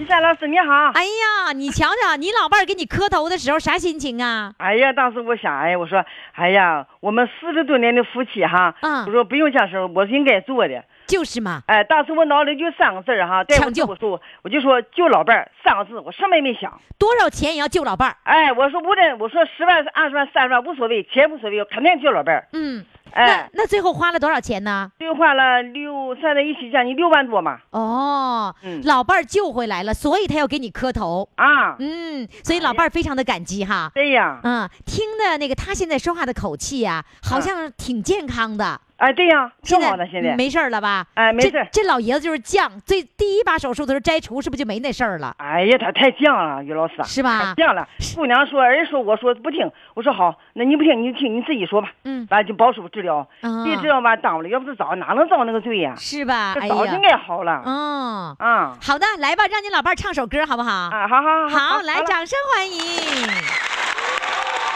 [0.00, 0.92] 于山老师你好。
[0.94, 4.50] 哎呀，你瞧瞧，你老伴儿给你磕头的时候啥心情啊？
[4.56, 10.82] 哎呀，当时我想，哎，我说，哎呀，我们四十多年的夫妻哈，嗯我说不用讲什么，我是应该做的。
[11.10, 16.80] 就是嘛，哎，当时我脑里就三个字儿哈，抢救我说，我就说救老伴儿三个字，我什么也没想。
[16.96, 18.16] 多少钱也要救老伴儿。
[18.22, 22.46] 哎，我说无论我说十万、二十万、三十万无所谓，钱无所谓，我肯定救老伴儿。
[22.52, 24.92] 嗯，哎，那最后花了多少钱呢？
[24.98, 27.58] 最后花了六，算在一起将近六万多嘛。
[27.70, 31.28] 哦，嗯老伴儿救回来了，所以他要给你磕头。
[31.34, 33.90] 啊，嗯，所以老伴儿非常的感激哈。
[33.94, 38.80] 对呀，嗯，听的那个他现在说话的口气呀、好啊像挺健康的。
[39.00, 40.36] 哎，对呀，挺现在好的，现在。
[40.36, 41.06] 没事儿了吧？
[41.14, 41.66] 哎，没事儿。
[41.72, 45.34] 这老爷子就是犟，最第一把手术的时候摘除，是不是就没那事儿了？
[45.38, 46.94] 哎呀，他太犟了，于老师。
[47.04, 47.88] 是吧太犟了。
[48.14, 49.70] 姑娘说，人说，我说不听。
[49.94, 51.90] 我说好，那你不听，你听你自己说吧。
[52.04, 54.48] 嗯完了就保守治疗，啊别这样吧，耽误了。
[54.50, 55.94] 要不是早，哪能遭那个罪呀？
[55.96, 56.52] 是吧？
[56.60, 57.62] 哎呀这早就应，该好了。
[57.64, 60.70] 嗯，嗯好的，来吧，让你老伴儿唱首歌好不好？
[60.70, 62.80] 啊，好好好，来，了掌声欢迎。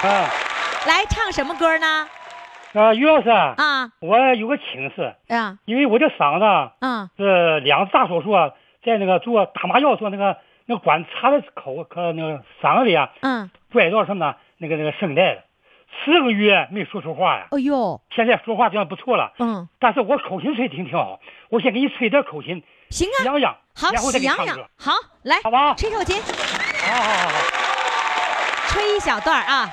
[0.02, 0.30] 啊
[0.86, 2.06] 来唱什么歌呢？
[2.74, 8.50] 啊，于老师啊，啊我有个请示，啊因为我这嗓子啊嗯这两次大手术啊，
[8.84, 14.34] 在那个做打麻药做那个那个管插在口可那个嗓子里啊，嗯，拽到什么呢？
[14.58, 15.42] 那个那个声带了，
[16.04, 17.46] 四个月没说出话呀。
[17.50, 25.74] 哎呦，现在说话这样不错了，嗯，但是我口琴吹挺挺好，我先给你吹点口琴，行啊，养养，好，然后再喜羊羊给你唱歌，，好，来好吧？
[25.74, 27.34] 吹口琴，好好好好。
[28.68, 29.70] 吹一小段儿啊。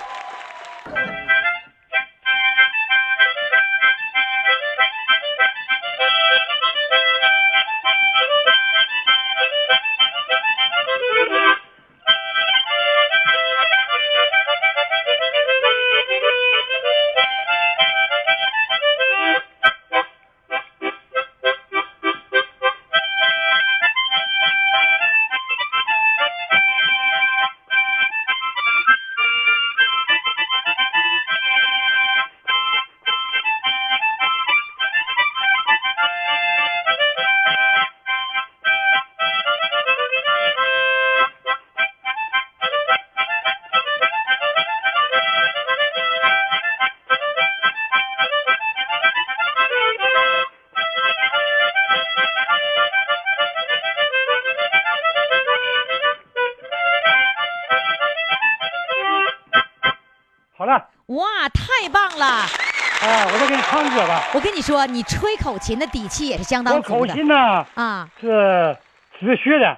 [63.62, 64.24] 唱歌吧。
[64.34, 68.10] 我跟你说，你吹口琴的底气也是相当足的口琴呢啊。
[68.20, 68.78] 是
[69.20, 69.78] 自学的，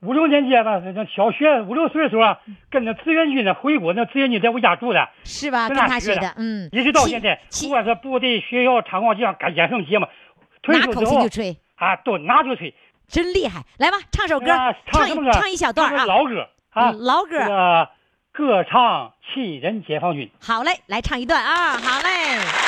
[0.00, 2.38] 五六年级吧，那小学五六岁的时候啊，
[2.70, 5.68] 跟着志愿军呢回国，那志愿军在我家住的，是吧？
[5.68, 10.06] 跟跟他学学的，嗯，一直到现在，不管是部队、学校、厂矿机上演唱节目，
[10.62, 12.74] 退拿口休之就吹，啊，都拿就吹。
[13.08, 13.62] 真厉害！
[13.78, 15.08] 来吧，唱首歌，啊唱？
[15.08, 17.88] 一唱一小段啊，老歌啊，嗯老歌
[18.32, 20.28] 歌唱亲人解放军。
[20.42, 22.65] 好嘞，来唱一段啊，好嘞。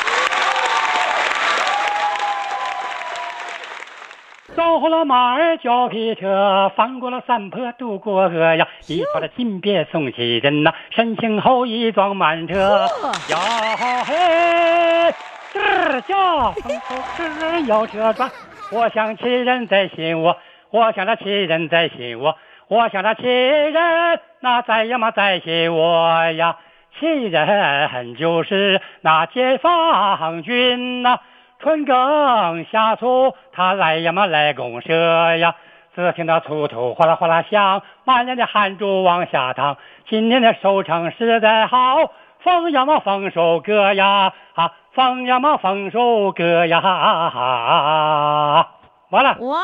[4.59, 12.85] 走好了马儿脚皮车，翻过了山坡渡过河呀，一串的金鞭送七人呐，身轻后一装满车。
[13.01, 15.13] 嚯呀嘿，
[15.53, 18.29] 这儿叫风口这儿摇车转，
[18.73, 20.35] 我想亲人在心窝，
[20.71, 22.35] 我想那亲人在心窝，
[22.67, 26.57] 我想那亲人那在呀嘛在心窝呀，
[26.99, 31.17] 亲人就是那解放军呐、
[31.61, 34.93] 春耕夏锄，他来呀嘛来公社
[35.35, 35.55] 呀。
[35.93, 39.75] 只听到锄头哗啦哗啦响，满脸的汗珠往下淌。
[40.09, 41.97] 今年的收成实在好，
[42.41, 46.79] 丰呀嘛丰收歌呀，啊，丰呀嘛丰收歌呀。
[46.79, 48.69] 哈哈哈
[49.09, 49.59] 完了，哇，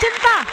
[0.00, 0.44] 真棒！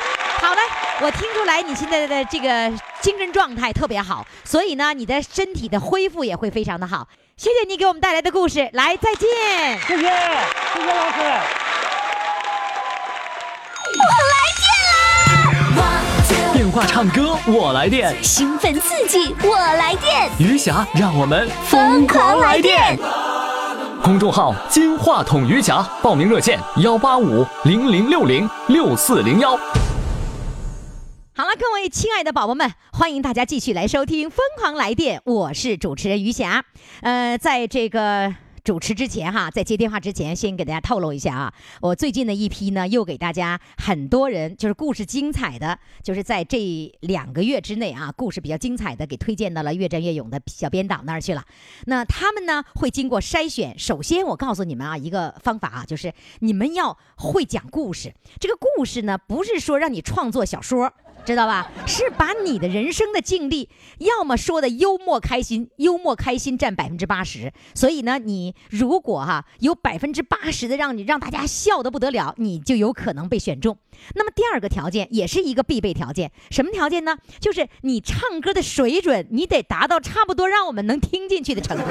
[0.42, 0.62] 好嘞，
[1.06, 7.06] 我听出来你现在的这个精神状态特别好，所以呢，你的身体的恢复也会非常的好。
[7.38, 9.28] 谢谢你给我们带来的故事，来，再见。
[9.86, 11.20] 谢谢，谢谢老师。
[14.00, 14.36] 我来
[16.54, 22.98] 电话唱歌我来电，兴奋刺激，我来电，余霞让我们疯狂来电！
[24.02, 29.60] 公众号“金话筒余霞”，报名热线：幺八五零零六零六四零幺。
[31.38, 36.64] 好了，各位亲爱的宝宝们，欢迎大家继续来收听《疯狂来电》，我是主持人余霞。
[37.02, 51.44] 呃，在这个主持之前哈，在接电话之前，先给大家透露一下啊，我最近的一批呢，又给大家很多人就是故事精彩的，就是在这两个月之内啊，故事比较精彩的给推荐到了越战越勇的小编导那儿去了。
[51.88, 58.14] 那他们呢会经过筛选，首先我告诉你们啊，一个方法啊，就是你们要会讲故事。
[58.40, 60.94] 这个故事呢，不是说让你创作小说。
[61.26, 61.72] 知道吧？
[61.88, 67.52] 是把你的人生的经历，要么说的幽默开心，幽默开心占百分之八十。
[67.74, 73.78] 所以呢，你如果哈、有百分之八十的让你让大家笑得不得了，你就有可能被选中。
[74.14, 77.18] 那么第二个条件也是一个必备条件，什么条件呢？
[77.40, 81.84] 就是你唱歌的水准，你得达到差不多让我们能听进去的程度。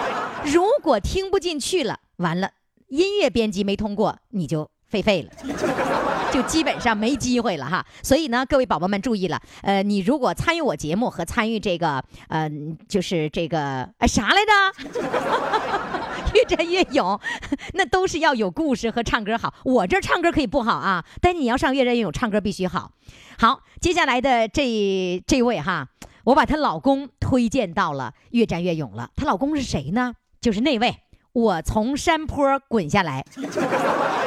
[0.44, 2.50] 如果听不进去了，完了，
[2.88, 6.11] 音乐编辑没通过，你就废废了。
[6.32, 7.84] 就基本上没机会了哈。
[8.02, 12.50] 所以呢，各位宝宝们注意了，呃，你如果参与我节目和参与这个，呃，
[12.88, 15.00] 就是这个，哎，啥来着？
[16.34, 17.20] 越战越勇，
[17.74, 19.52] 那都是要有故事和唱歌好。
[19.64, 22.92] 我这唱歌可以不好啊，但你要上越战越勇，唱歌必须好。
[23.38, 25.88] 好，接下来的这这位哈，
[26.24, 29.10] 我把她老公推荐到了越战越勇了。
[29.14, 30.14] 她老公是谁呢？
[30.40, 30.96] 就是那位。
[31.34, 33.24] 我从山坡滚下来，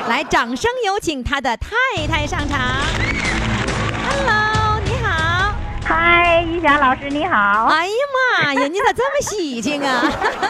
[0.07, 1.71] 来，掌声有请他的太
[2.07, 2.59] 太上场。
[4.07, 5.55] Hello，你好。
[5.83, 7.65] 嗨，玉霞老师你好。
[7.65, 7.93] 哎呀
[8.43, 10.03] 妈呀，你咋这么喜庆啊？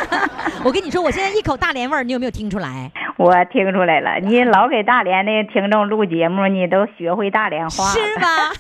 [0.62, 2.91] 我跟你说，我现在一口大连味儿，你有没有听出来？
[3.18, 7.91] 我听出来了，你老给大连的听众录节目，你都学会大连话了。
[7.94, 8.54] 是吧？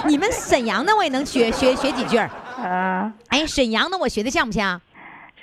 [0.08, 2.30] 你们沈阳的我也能学学学几句儿。
[2.64, 4.80] 嗯，哎，沈阳的我学的像不像？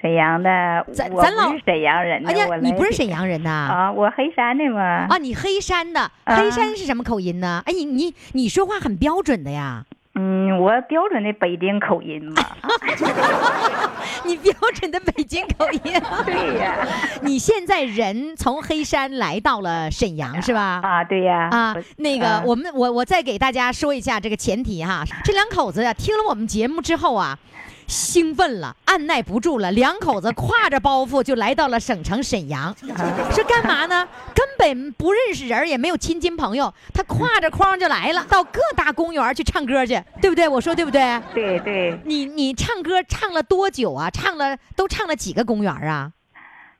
[0.05, 2.29] 沈阳的，咱咱老是沈阳人的。
[2.29, 3.49] 哎呀你不是沈阳人呐？
[3.49, 3.91] 啊？
[3.91, 5.07] 我黑山的嘛。
[5.09, 7.63] 啊，你黑山的，啊黑山是什么口音呢？
[7.65, 12.35] 哎，你你你说话很标准的呀，嗯，我标准的北京口音嘛。
[14.25, 15.81] 你标准的北京口音。
[16.25, 16.87] 对呀。
[17.23, 20.81] 你现在人从黑山来到了沈阳是吧？
[20.83, 21.49] 啊，对呀。
[21.51, 27.37] 啊我，那个，啊我们我我再给大家说一下这个前提哈，这两口子呀、听了我们节目之后啊，
[27.87, 32.75] 兴奋了，按耐不住了，两口子挎着包袱就来到了省城沈阳，
[33.31, 34.07] 说干嘛呢？
[34.33, 40.47] 根本不认识人，也没有亲戚朋友，他挎着筐就来了，到各大公园去唱歌去，对不对？
[40.47, 41.21] 我说对不对？
[41.33, 44.09] 对对，你你唱歌唱了多久啊？
[44.09, 46.11] 唱了都唱了几个公园啊？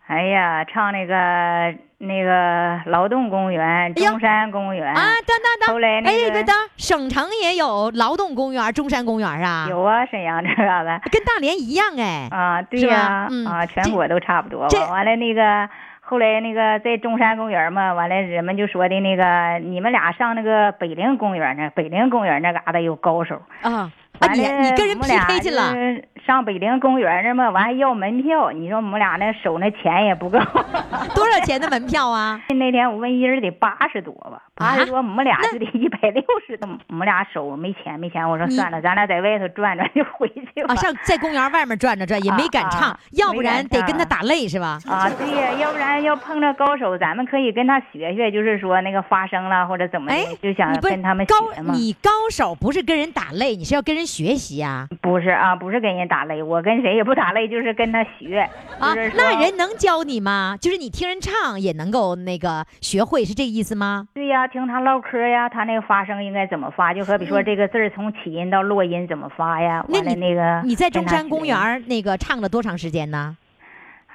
[0.08, 11.00] 哎呀，唱那个那个劳动公园、中山公园啊，等等等，后来那哎，个等等，省城也有劳动公园、中山公园啊，有啊，沈阳这嘎达。
[11.12, 12.28] 跟大连一样哎。
[12.30, 14.68] 啊，对是吧呀，嗯啊，全国都差不多。
[14.91, 15.68] 完了那个，
[16.02, 23.41] 后来那个在中山公园嘛，完了人们就说的那个，你们俩上那个北陵公园那，北陵公园那嘎达有高手。
[23.63, 25.80] 啊，啊，你你跟人 PK 去了就？
[25.80, 28.51] 是上北陵公园那么，完还要门票。
[28.51, 30.39] 你说我们俩那手那钱也不够。
[31.13, 32.41] 多少钱的门票啊？
[32.49, 36.67] 那天我问一人得八十多吧，八十多，我们俩就得一百六十多。
[36.89, 40.73] 我们俩手没钱没钱，我说算了，咱俩在外头转转就回去吧。
[40.73, 44.80] 啊，上在公园外面转转转，也没敢唱，要不然得跟他打擂是吧？
[44.88, 51.73] 啊，对呀，要不然要碰着高手，咱们可以跟他学学，就是说那个发声了或者怎么的，哎，就想跟他们高学，嘛。
[51.75, 58.39] 你高手不是跟人打擂，你是要跟人学习呀、不是啊，不是跟人打擂，我跟谁也不打擂，就是跟他学。
[58.80, 58.94] 啊。
[59.15, 60.58] 那人能教你吗？
[60.62, 64.08] 就是你听人唱也能够那个学会，是这个意思吗？
[64.13, 66.94] 对呀，听他唠嗑呀，他那个发声应该怎么发？
[66.94, 69.84] 就好比说这个字儿从起音到落音怎么发呀？
[69.88, 73.36] 嗯那完了你那个你在中山公园那个唱了多长时间呢？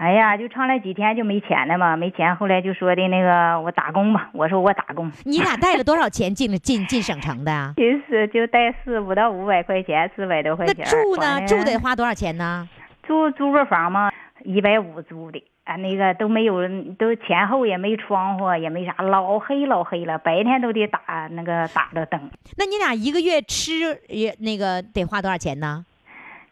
[0.01, 7.73] 哎呀，就唱了几天就没钱了嘛，没钱，后来就说的那个我打工吧，我说我打工，你俩带了多少钱进了进进省城的啊？
[7.77, 10.91] 其实就带四五到五百块钱，四百多块钱那钱。
[10.91, 11.47] 住呢？
[11.47, 12.67] 住得花多少钱呢？
[13.07, 14.11] 租租个房嘛，
[14.43, 15.45] 一百五租的。
[15.65, 16.67] 啊，那个都没有，
[16.99, 22.19] 都前后也没窗户，也没啥，老黑老黑了，白天都得打那个打着灯。
[22.57, 25.85] 那你俩一个月吃也那个得花多少钱呢？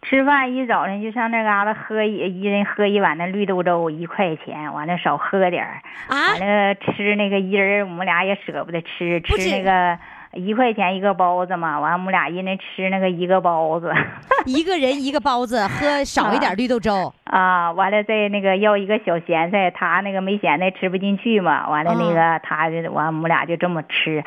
[0.09, 9.99] 吃饭一早上就上那嘎达喝一一人喝一碗那绿豆粥，一块钱，完了少喝点儿，啊完，了吃那个一人我们俩也舍不得吃，吃那个
[10.33, 13.92] 一块钱一个包子嘛，完了我们俩一人吃那个一个包子，
[14.47, 17.12] 一个人一个包子，喝少一点绿豆粥。
[17.25, 24.25] 啊，完了再那个要一个小咸菜，他那个没咸菜吃不进去嘛，完了那个他就完我们俩就这么吃。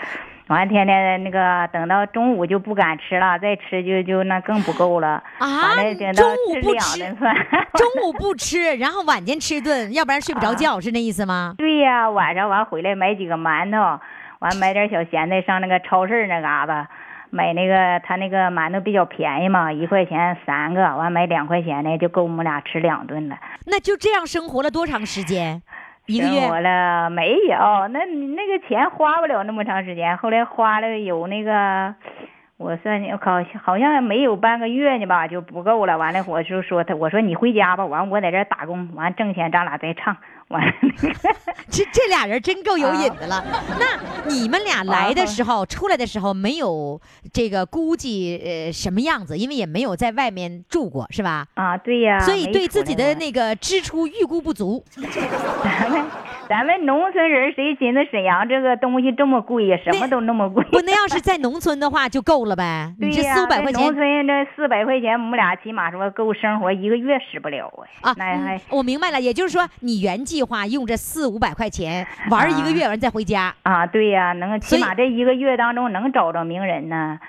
[0.52, 5.24] 完天天那个等到中午就不敢吃了，再吃就就那更不够了。
[5.40, 7.00] 啊完了中午不吃。
[7.74, 11.56] 中午不吃，然后晚间吃一顿，要不然睡不着觉，是那意思吗？
[11.58, 14.00] 对呀，晚上完回来买几个馒头，
[14.40, 16.88] 完买点小咸菜，上那个超市那嘎达
[17.30, 23.38] 买那个他那个馒头比较便宜嘛，一块钱三个，完买两块钱的就够我们俩吃两顿了。
[23.68, 25.62] 那就这样生活了多长时间？
[26.12, 26.62] 一个生活月？
[26.62, 27.88] 了没有？
[27.90, 31.94] 那那个钱花不了那么长时间，后来花了有那个。
[32.58, 35.98] 我算你好像好像没有半个月呢吧，就不够了。
[35.98, 40.16] 完了，我就说他，我说你回家吧，完我在这打工，完挣钱咱俩再唱。
[40.52, 40.74] 完了，
[41.70, 43.38] 这这俩人真够有瘾的了。
[43.38, 43.44] 啊
[43.80, 47.00] 那你们俩来的时候，出来的时候没有
[47.34, 51.48] 这个估计呃什么样子，因为也没有在外面住过，是吧？
[51.56, 52.20] 啊，对呀。
[52.20, 54.84] 所以对自己的那个支出预估不足。
[55.64, 56.06] 咱们
[56.48, 59.78] 咱们农村人谁寻思沈阳这个东西这么贵呀？
[59.84, 60.64] 什么都那么贵。
[60.66, 62.94] 不，那要是在农村的话就够了呗。
[63.00, 67.68] 你这四五百块在农村这四百块钱，我们俩起码说够生活一个月使不了
[68.02, 68.12] 啊。
[68.12, 73.54] 啊，那还嗯我明白了，也就是说你原计划用这四五百块钱玩一个月，完再回家。
[73.64, 77.20] 啊，对呀，能起码这一个月当中能找着名人呢。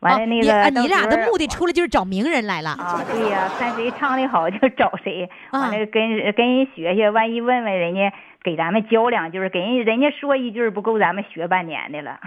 [0.00, 1.66] 完了那哦你啊个你俩的目的出。
[1.66, 2.70] 来就是找名人来了。
[2.70, 8.12] 啊，对呀，看谁唱的好就找谁，啊完了跟跟人学学，万一问问人家，
[8.44, 12.20] 给咱们教两句，给人人家说一句不够咱们学半年的了。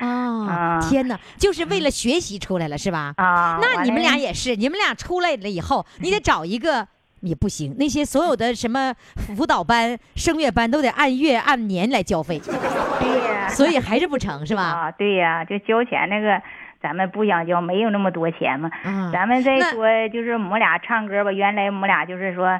[0.00, 3.14] 啊，天哪，就是为了学习出来了是吧？
[3.16, 6.86] 啊，那你们俩也是，你们俩出来了以后，你得找一个。
[7.20, 12.38] 也不行，那些所有的什么辅导班、 声乐班都得按月按年来交费，
[13.00, 14.62] 对呀，所以还是不成，是吧？
[14.62, 16.40] 啊，对呀，就交钱那个，
[16.82, 18.70] 咱们不想交，没有那么多钱嘛。
[18.84, 22.58] 嗯咱们再说，就是我们俩唱歌吧，原来我们俩就是说。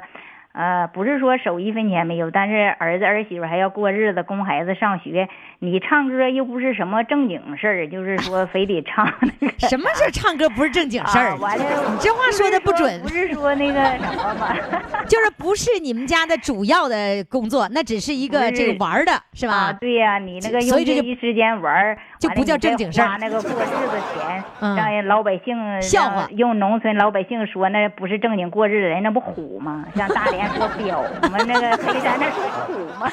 [0.53, 5.27] 呃，不是说手一分钱没有，但是儿子儿媳妇还要过日子，供孩子上学。
[5.63, 11.35] 你唱歌又不是什么正经事儿，就是说非得唱那个 什么事儿唱歌不是正经事儿啊？
[11.39, 14.55] 完了，你这话说的不准不，是说那个什么吧
[15.07, 19.53] 就是不是你们家的主要的工作，那只是一个这个玩儿的，是吧？
[19.53, 29.85] 啊，对呀、你那个用所以这就这一时间玩儿，就不叫正经事儿花那个过日子钱，嗯让人老百姓笑话用农村老百姓说那不是正经过日子，人那不虎吗？
[29.95, 33.11] 像大连说彪，我们那个黑山那说虎嘛？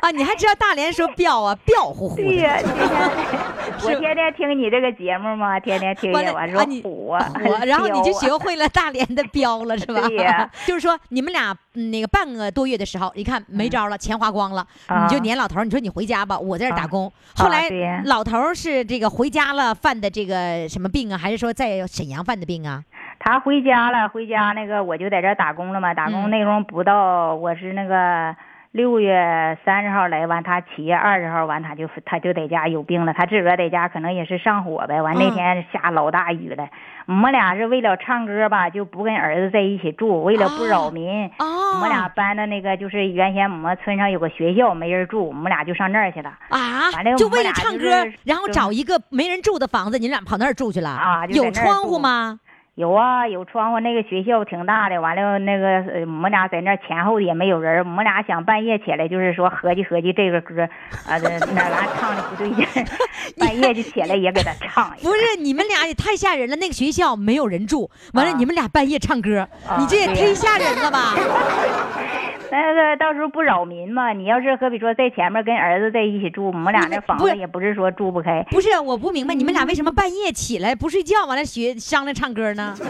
[0.00, 2.22] 啊，你还知道大连说彪啊，彪乎乎的。
[2.24, 2.58] 对呀、
[3.82, 10.00] 我天天听你这个节目嘛，天天听完了见完说虎啊，我， 然后你就学会了大连的彪了，是吧？
[10.08, 17.06] 对呀 就是说你们俩嗯那个半个多月的时候，你看没招了，钱花光了，啊你就撵老头，你说你回家吧，我在这打工。
[17.06, 17.68] 啊后来
[18.04, 22.82] 老头是这个回家了犯的这个什么病啊，还是说在沈阳犯的病啊？
[23.28, 28.34] 他回家了，回家那个我就在这打工了嘛，打嗯工内容不到，我是那个
[28.72, 35.02] 六月三十号来完，他七月二十号完，他就他就在家有病了，他自个儿在家可能也是上火呗。
[35.02, 36.66] 完那嗯天下老大雨了，
[37.04, 41.26] 我们俩是为了唱歌吧，就不跟儿子在一起住，为了不扰民。
[41.38, 46.30] 哦，我们俩搬到那个，就是原先我们村上有个学校没人住，我们俩就上那儿去了。
[46.48, 52.40] 啊完了，就为了唱歌是，然后找一个没人住的房子，你俩跑那儿住去了啊有窗户吗？
[52.78, 55.00] 有啊，有窗户，那个学校挺大的。
[55.00, 60.62] 完了，那个呃我们俩在那儿前后也没有人，我们俩想半夜起来，就是说合计合计这个歌，
[61.04, 62.64] 啊，这哪儿哪唱的不对劲，
[63.36, 65.02] 半夜就起来也给他唱一。
[65.02, 66.54] 不是， 你们俩也太吓人了。
[66.54, 71.14] 那个学校没有人住，完了啊你们俩半夜唱歌，啊你这也忒吓人了吧？
[72.50, 74.12] 那个到时候不扰民嘛。
[74.12, 78.42] 你要是可比说在前面跟儿子在一起住，我们俩那房子也不是说住不开。
[78.50, 82.74] 不是，我不明白你们俩为什么半夜起来不睡觉，完了学商量唱歌呢？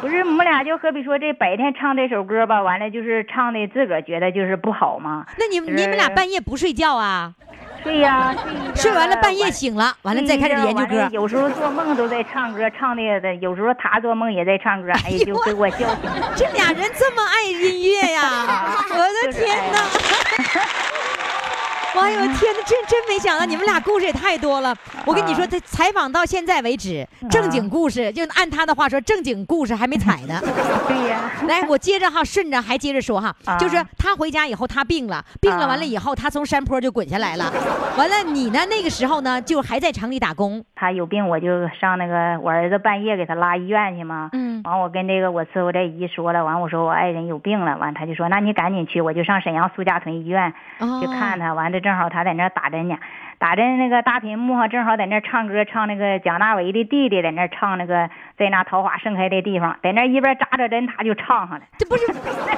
[0.00, 5.24] 不是，我们俩就可比说这白天唱这首歌吧，完了就是唱的自个儿觉得就是不好嘛。
[5.38, 7.32] 那你们你们俩半夜不睡觉啊？
[7.84, 11.08] 睡呀、睡一睡完了半夜醒了，完了再开始研究歌。
[11.10, 16.32] 有时候做梦都在唱歌，唱的的，有时候他做梦也在唱歌，哎，就给我叫醒了。
[16.36, 18.70] 这俩人这么爱音乐呀！
[18.90, 21.01] 我的天哪！
[21.94, 24.74] 哎呦天哪，真真没想到你们俩故事也太多了。
[25.04, 30.40] 我跟你说，他采访到现在为止，正经故事就按他的话说，正经故事还没采呢。
[30.88, 37.52] 对呀，来，我接着哈，顺着还接着说哈，啊就是他回家以后，他病了，病了啊完了以后，他从山坡就滚下来了。
[37.96, 38.60] 完了，你呢？
[38.68, 40.64] 那个时候呢，就还在城里打工。
[40.74, 44.30] 他有病，我就上那个我儿子半夜给他拉医院去嘛。
[44.32, 51.52] 嗯完，我跟这个我伺候这姨说了，完我说我爱人有病了，完他就说那你赶紧去，我就上沈阳苏家屯医院哦去看他。
[51.52, 52.96] 完了正好他在那打针呢，
[53.38, 58.08] 打针那个大屏幕上正好在那唱歌，唱那个蒋大为的弟弟在那唱那个
[58.38, 61.64] 在那桃花盛开的地方，在那一边扎着针他就唱上了。
[61.76, 62.06] 这不是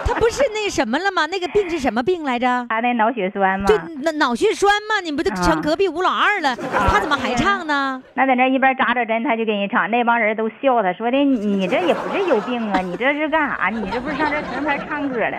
[0.07, 1.27] 他不是那什么了吗？
[1.27, 2.67] 那个病是什么病来着？
[2.69, 5.01] 他那脑血栓吗，就脑脑血栓吗？
[5.03, 6.55] 你不都成啊隔壁吴老二了？
[6.89, 8.03] 他怎么还唱呢？
[8.15, 13.69] 那在那一边扎着针，他就给人唱，那帮人都笑他，说的你这也不是有病啊，你这是干啥？
[13.71, 15.39] 你这不是上这成片唱歌了？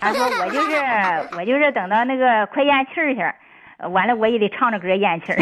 [0.00, 0.76] 他说我就是
[1.38, 3.25] 我就是等到那个快咽气儿去，呃
[3.90, 5.38] 完了我也得唱着歌咽气儿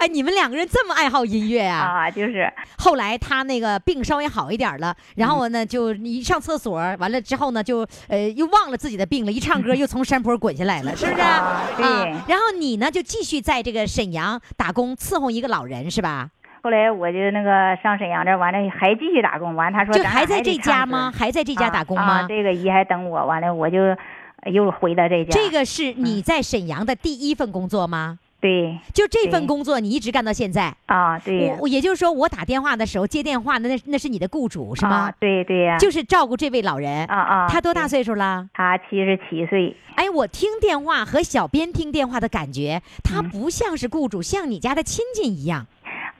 [0.00, 1.78] 哎，你们两个人这么爱好音乐啊？
[1.78, 11.22] 啊，就是后来他那个病稍微好一点了，然后呢，就一上厕所，完了之后呢，就呃又忘了自己的病了，一唱歌又从山坡滚下来了，是不是？
[11.22, 11.84] 啊对
[12.28, 16.28] 然后你呢，就继续在这个沈阳打工伺候一个老人，是吧？
[16.62, 21.12] 后来我就那个上沈阳这完了还继续打工，完了他说就还在这家吗？
[21.16, 22.26] 还在这家打工吗？
[22.28, 23.94] 这个姨还等我，完了我就
[24.52, 25.30] 又回到这家。
[25.30, 28.18] 这个是你在沈阳的第一份工作吗？
[28.40, 30.76] 对就这份工作你一直干到现在？
[30.84, 35.14] 啊，对我我也就是说我打电话的时候接电话的那那是你的雇主是吗啊？？
[35.18, 37.06] 对对呀，就是照顾这位老人。
[37.06, 37.88] 啊啊，他多大？
[37.88, 38.46] 岁数了？
[38.52, 39.74] 他七十七岁。
[39.94, 45.66] 哎，我听电话和小编听电话的感觉，他嗯不像是雇主，像你家的亲戚一样。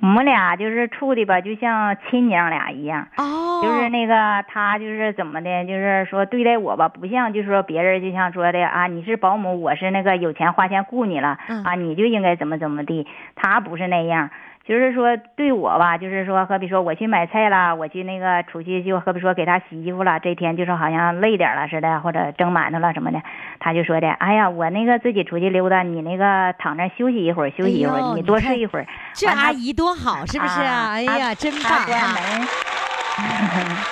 [0.00, 3.08] 我们俩就是处的吧，就像亲娘俩一样。
[3.16, 13.06] 哦就是那个他就是怎么的，就是说对待我吧，不像就是说别人就像说的啊，你是保姆，我是那个有钱花钱雇你了、嗯啊，你就应该怎么怎么地。
[13.36, 14.28] 他不是那样，
[14.66, 23.20] 就是说对我吧，就是说好比说我去买菜了，我去那个出去就好比说给他洗衣服了，这天就是好像累点了似的，或者蒸馒头了什么的，
[23.60, 28.86] 他就说的，哎呀，我那个自己出去溜达，你那个躺着休息一会儿，休息一会儿，哎你多睡一会儿。
[29.12, 30.72] 这阿姨多好，是不是啊？
[30.72, 32.46] 啊哎呀，真他棒门。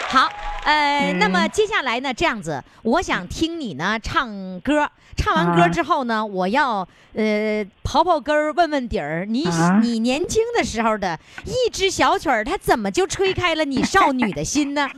[0.08, 0.28] 好，
[0.64, 4.26] 呃，嗯那么接下来呢，这样子，我想听你呢唱
[4.60, 4.88] 歌。
[5.16, 9.24] 唱完歌啊之后呢，我要呃刨刨根儿，问问底儿。
[9.28, 14.88] 你、啊你年轻的时候的一支小曲儿，它怎么就吹开了你少女的心呢？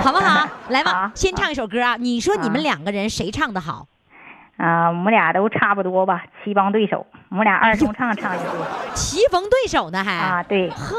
[0.00, 0.48] 好不好？
[0.68, 1.96] 来吧好，先唱一首歌啊！
[1.96, 3.86] 你说你们啊两个人谁唱的好？
[4.56, 7.06] 啊，我们俩都差不多吧，棋逢对手。
[7.30, 8.48] 我们俩二重唱唱一对
[8.94, 10.12] 棋逢对手呢还？
[10.14, 10.96] 啊，对呵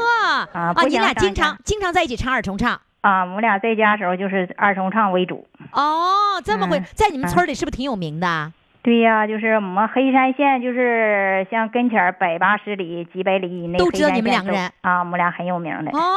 [0.52, 2.80] 啊不你俩经常经常在一起唱二重唱。
[3.00, 5.46] 啊，我们俩在家时候就是二重唱为主。
[5.72, 8.52] 哦，这么回，嗯在你们村里是不是挺有名的？
[8.82, 15.90] 对呀、就是我们黑山县，就是像跟前儿百八十里、几百里以内，都知道你们两个人啊，我们俩很有名的。
[15.90, 16.16] 哦，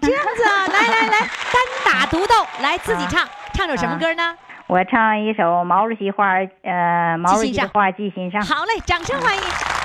[0.00, 4.36] 这样子啊， 来来来，单打独斗，来自己唱，唱首什么歌呢？
[4.68, 8.40] 我唱一首毛主席话，呃，毛主席的话记心上。
[8.42, 9.83] 好嘞，掌声欢迎。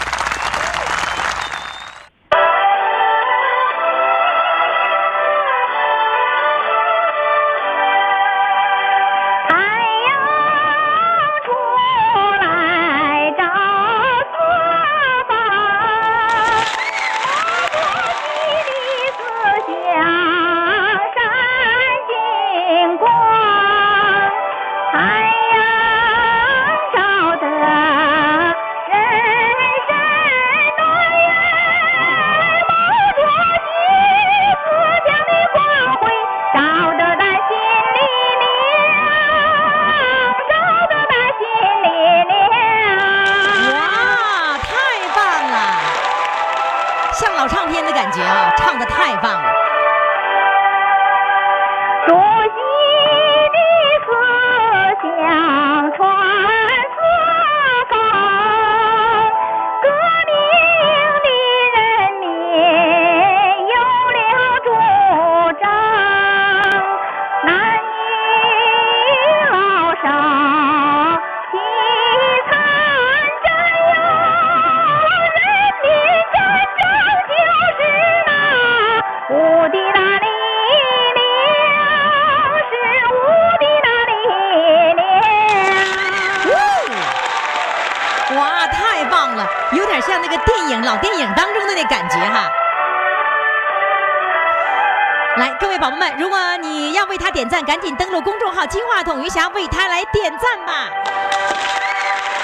[99.10, 100.88] 董云霞为他来点赞吧。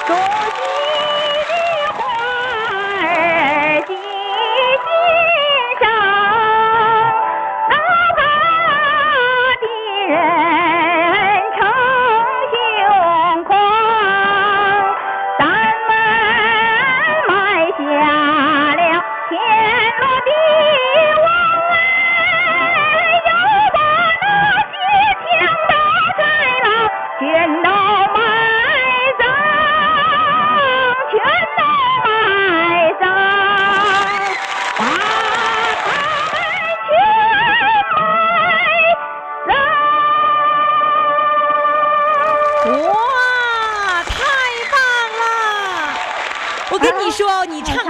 [0.07, 1.14] 恭喜！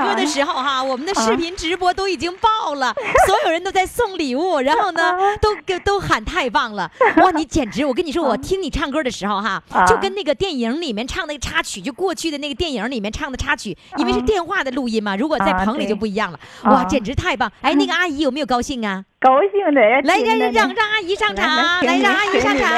[0.06, 2.94] 歌的时候哈，我们的视频直播都已经爆了，
[3.26, 6.90] 所有人都在送礼物，然后呢，都给都喊太棒了！
[7.18, 7.84] 哇，你简直！
[7.86, 16.40] 我跟你说，我听你唱歌的时候哈，就跟那个电影里面唱那个插曲，就过去的那个电影里面唱的插曲，因为是电话的录音嘛，如果在啊棚里就不一样了。
[16.66, 17.52] 哇，啊简直太棒！
[17.62, 19.04] 哎，那个阿姨有没有高兴啊？
[19.20, 22.70] 高兴的，来，让让让阿姨上场，来来让阿姨上场。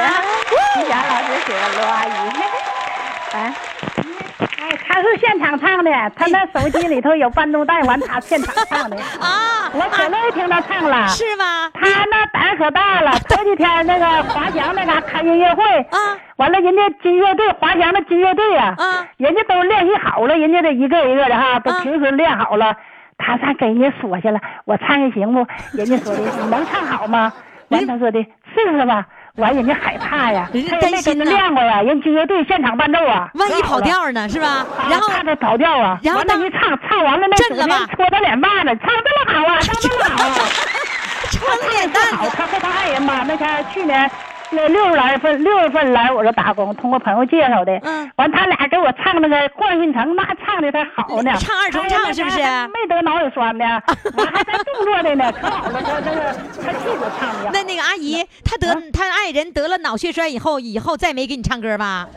[0.80, 2.10] 于霞老师谢谢罗阿姨，
[3.32, 3.54] 哎，哎，
[4.86, 11.08] 他是现场唱的，他那手机里头有伴奏带，完他现场唱的， 啊，我可乐意听他唱了。
[11.08, 11.70] 是吗？
[11.74, 22.76] 他那胆可大了， 头几天那个华强那嘎开音乐会，啊完了人家金乐队华强的金乐队呀、啊人家都练习好了，人家这一个一个的哈，都啊平时练好了，
[23.18, 25.46] 他上给人家说去了，我唱的行不？
[25.74, 27.32] 人家说的 你能唱好吗？
[27.70, 29.06] 完他说的试试吧，
[29.38, 30.50] 完人家害怕呀，
[30.82, 31.26] 担心呢。
[31.26, 33.62] 练过呀，人军乐队现场伴奏啊，万一。
[33.62, 34.66] 跑调呢，是吧？
[34.90, 37.88] 然后怕他跑调啊，然后当完了一唱，唱完了那震了吧？
[37.96, 40.36] 戳他脸巴子，唱这么好啊，唱这么好啊。
[41.30, 44.10] 撑脸蛋好，子，他和他爱人吧，那天去年
[44.50, 47.74] 那六月来份六月份来我这打工，通过朋友介绍的。
[47.84, 51.32] 嗯完他俩给我唱那个《冠运城》，那唱的才好呢。
[51.38, 53.80] 唱二重唱是不是没得脑血栓呢，
[54.18, 57.52] 我还在动作的呢，可好了，这这个他唱的。
[57.54, 62.08] 那那个阿姨，她得她爱人得了脑血栓以后，以后再没给你唱歌吧？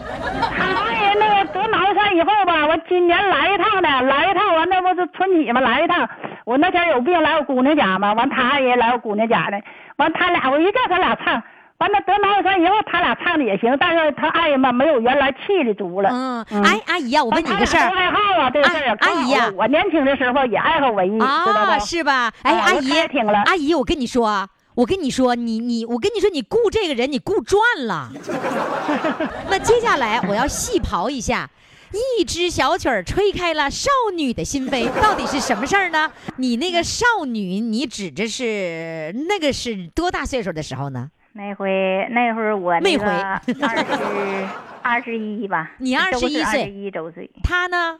[0.56, 5.60] 他爱人那个得脑血栓以后吧，我今年来一趟的，来一趟完那不是春节嘛？
[5.60, 6.08] 来一趟，
[6.46, 9.58] 我那天有病来我姑娘家嘛，完他爱人来我姑娘家呢，
[9.96, 11.42] 完他俩我一叫他俩唱。
[11.80, 16.10] 完了得脑血栓以后，他俩唱的也行，但是他爱人吧没有原来气的足了。
[16.12, 22.30] 嗯，哎，阿姨呀，我问你个事儿爱好啊，这个事儿啊阿姨呀我年轻的时候也爱好文艺，知道啊，是吧？
[22.42, 22.92] 哎，阿姨
[23.46, 24.48] 阿姨，我跟你说啊。
[24.76, 28.08] 我跟你说，你你，我跟你说，你雇这个人，你雇赚了。
[29.50, 31.50] 那接下来我要细刨一下，
[32.18, 36.10] 一支小曲儿吹开了少女的心扉，到底是什么事儿呢？
[36.36, 41.08] 你那个少女，你指的是那个是多大岁数的时候呢？
[41.32, 43.06] 那回那会儿我没那个
[43.66, 44.48] 二十
[44.82, 47.98] 二十一吧， 你21岁二十一周岁，他呢？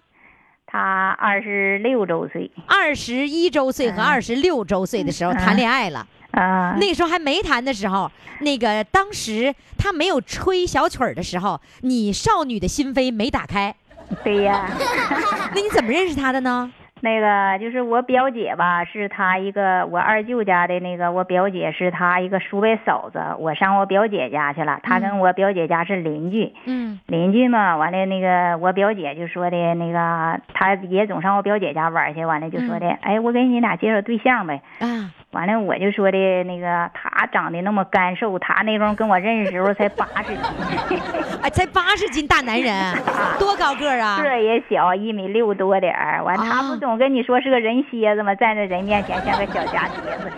[0.67, 6.07] 他二十六周岁二十一周岁和二十六周岁的时候谈恋爱了。
[6.31, 6.77] 啊。
[6.81, 8.11] 那时候还没谈的时候，
[8.41, 13.75] 那个当时他没有吹小曲儿的时候，你少女的心扉没打开，
[14.23, 14.69] 对呀，
[15.55, 16.73] 那你怎么认识他的呢？
[17.03, 26.53] 那个就是我表姐吧，是她一个我二舅家的那个，我表姐是她一个叔伯嫂子，我上我表姐家去了，她跟我表姐家是邻居。
[26.67, 34.61] 嗯邻居嘛，完了那个我表姐就说的那个，她也总上我表姐家玩去，完了就说的，哎，我给你俩介绍对象呗。
[34.81, 41.01] 啊，完了我就说的那个，他长得那么干瘦，他那时候跟我认识时候才八十斤，
[41.41, 42.75] 哎，才八十斤大男人，
[43.39, 44.41] 多高个啊个？
[44.43, 46.21] 也小，一米六多点儿。
[46.25, 48.35] 完，他啊不总跟你说是个人蝎子吗？
[48.35, 50.33] 站在人面前像个小夹蝎 子。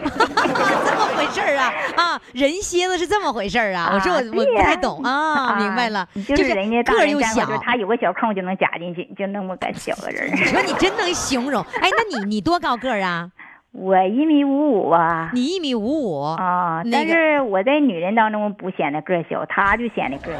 [0.84, 2.20] 这么回事儿啊啊！
[2.34, 3.92] 人蝎子是这么回事儿啊！
[3.94, 10.30] 我说我啊我不太懂 啊，明白了，就是人家大个儿又小他有个小空就能夹进去，就那么个小个人。
[10.30, 13.30] 你说你真能形容，哎，那你你多高个啊？
[13.72, 15.30] 我一米五五啊。
[15.32, 20.32] 你一米五五啊，但是我在女人当中不显得个儿小，她就显得个。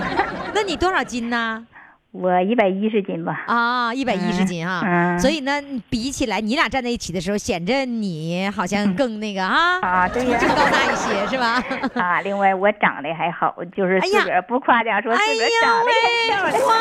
[0.54, 1.66] 那你多少斤呢？
[2.10, 3.44] 我一百一十斤吧。
[3.46, 5.60] 啊，一百一十斤啊，嗯所以呢，
[5.90, 11.62] 比起来，你俩站在一起的时候，显着你好像更那个啊， 啊，对呀、更高大一些，是吧？
[12.02, 16.66] 啊，另外我长得还好，就是自个儿不夸奖说哎自个儿长得还漂亮。
[16.66, 16.74] 哇！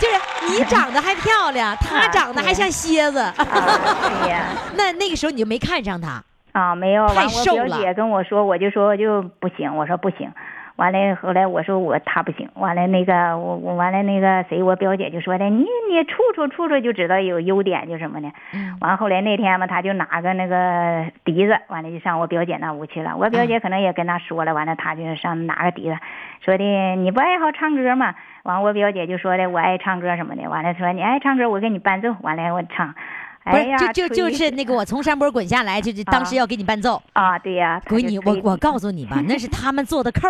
[0.00, 3.18] 就是你长得还漂亮，他长得还像蝎子。
[3.18, 4.44] 啊，对呀。
[4.76, 6.22] 那那个时候你就没看上他，
[6.52, 7.06] 啊，没有。
[7.08, 10.30] 太瘦了表姐跟我说，我就说就不行，我说不行。
[10.76, 12.46] 完了，后来我说我他不行。
[12.52, 18.30] 完了，那个我我完了那个谁，我表姐就说的，你你处处处处就知道有优点就什么呢。
[18.52, 23.16] 嗯完后来那天嘛，他就拿个那个笛子，完了就上我表姐那屋去了。
[23.16, 25.96] 我表嗯姐可能也跟他说了，完了他就上拿个笛子，
[26.44, 26.64] 说的
[26.96, 28.14] 你不爱好唱歌吗？
[28.46, 30.48] 完我表姐就说的我爱唱歌什么的。
[30.48, 32.14] 完了说你爱唱歌，我给你伴奏。
[32.20, 32.94] 完了我唱。
[33.46, 37.00] 不是哎呀，就就就是那个我从山坡滚下来，就是当时要给你伴奏。
[37.12, 40.28] 啊，对呀、他闺女，我我告诉你吧，那是他们做的扣，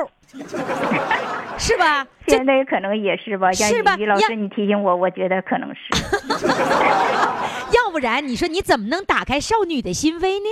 [1.58, 2.06] 是吧？
[2.28, 5.80] 现在可能也是吧，像是吧老师你提醒我，我觉得可能是。
[7.72, 10.48] 要不然你说你怎么能打开少女的心扉呢？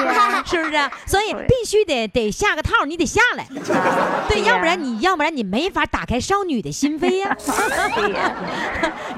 [0.44, 0.90] 是不是啊？
[1.06, 3.46] 所以必须得得下个套，你得下来。
[4.28, 7.36] 对，要不然你要不然你没法打开少女的心扉呀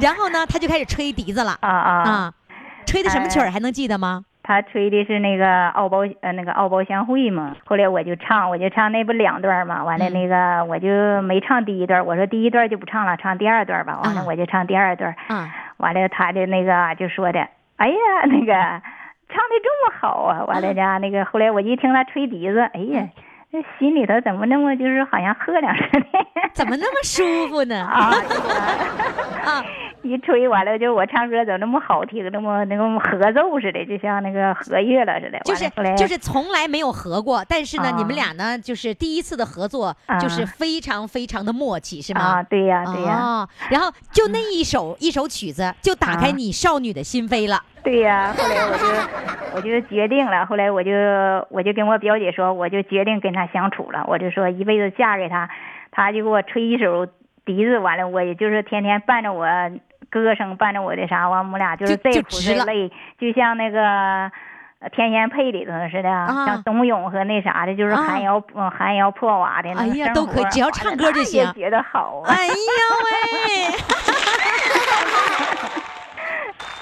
[0.00, 2.32] 然后呢，他就开始吹笛子了啊啊，啊，
[2.90, 4.24] 吹的什么曲儿哎还能记得吗？
[4.42, 7.54] 他吹的是那个敖包呃那个敖包相会嘛。
[7.64, 9.84] 后来我就唱，我就唱那不两段嘛。
[9.84, 14.00] 完了嗯那个我就没唱第一段，我说第一段就不唱了，唱第二段吧。
[14.02, 15.14] 完啊了我就唱第二段。
[15.28, 20.44] 啊，完了他的那个就说的，哎呀那个唱的这么好啊。
[20.46, 23.06] 完了家那个后来我一听他吹笛子，哎呀。
[23.52, 26.06] 这心里头怎么那么就是好像喝凉似的？
[26.54, 27.82] 怎么那么舒服呢？
[27.84, 28.14] 啊，
[29.44, 29.64] 啊，
[30.02, 35.38] 一吹完了，就我唱歌怎么那么好听，那么那个合奏似的，就像那个合乐了似的。
[35.44, 42.20] 就是就是从来没有合过，但是呢，啊你们俩呢，就是第一次的合作，就是啊非常非常的默契，是吗？
[42.38, 47.60] 啊，对呀，对呀，哦，然后就那一首一首曲子，就打开啊你少女的心扉了。
[47.82, 48.34] 对呀。
[48.36, 48.84] 后来我就
[49.56, 50.90] 我就决定了，后来我就
[51.50, 55.48] 我就跟我表姐说，我就决定跟他相处了，我就说一辈子嫁给他，
[55.90, 57.06] 他就给我吹一首
[57.44, 59.46] 笛子，完了我也就是天天伴着我
[60.10, 64.30] 歌声，伴着我的啥，完我们俩就是再苦再累，就像那个。
[64.82, 72.32] 呃天仙配里头似的，啊像董永和那啥的，就是啊寒窑嗯寒窑破瓦的那哎呀都可以活只要唱歌就行也觉得好啊。
[72.32, 72.54] 哎呀
[73.04, 73.76] 喂！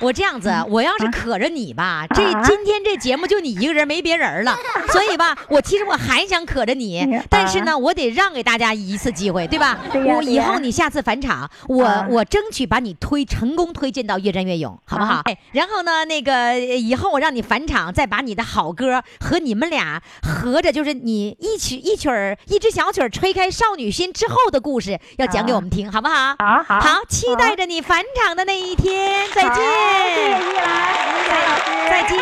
[0.01, 4.57] 我这样子，我要是可着你吧，这啊今天这节目就你一个人，没别人了。
[4.93, 9.79] 所以吧，我其实我还想可着你，但是呢，我得让给大家一次机会，对吧？
[9.93, 15.23] 我以后你下次返场，我啊我争取把你推成功推荐到越战越勇，好不好啊？
[15.25, 26.37] 哎，然后呢，那个以后我让你返场，再把你的好歌和你们俩合着，就是你一曲一曲儿一支小曲儿吹开少女心之后的故事，要讲给我们听，好不好？
[26.39, 29.55] 好好好，期待着你返场的那一天，再好
[29.89, 30.67] 谢谢见，玉兰，
[31.15, 32.13] 谢谢老师，再见。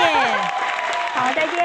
[1.14, 1.56] 好，再见。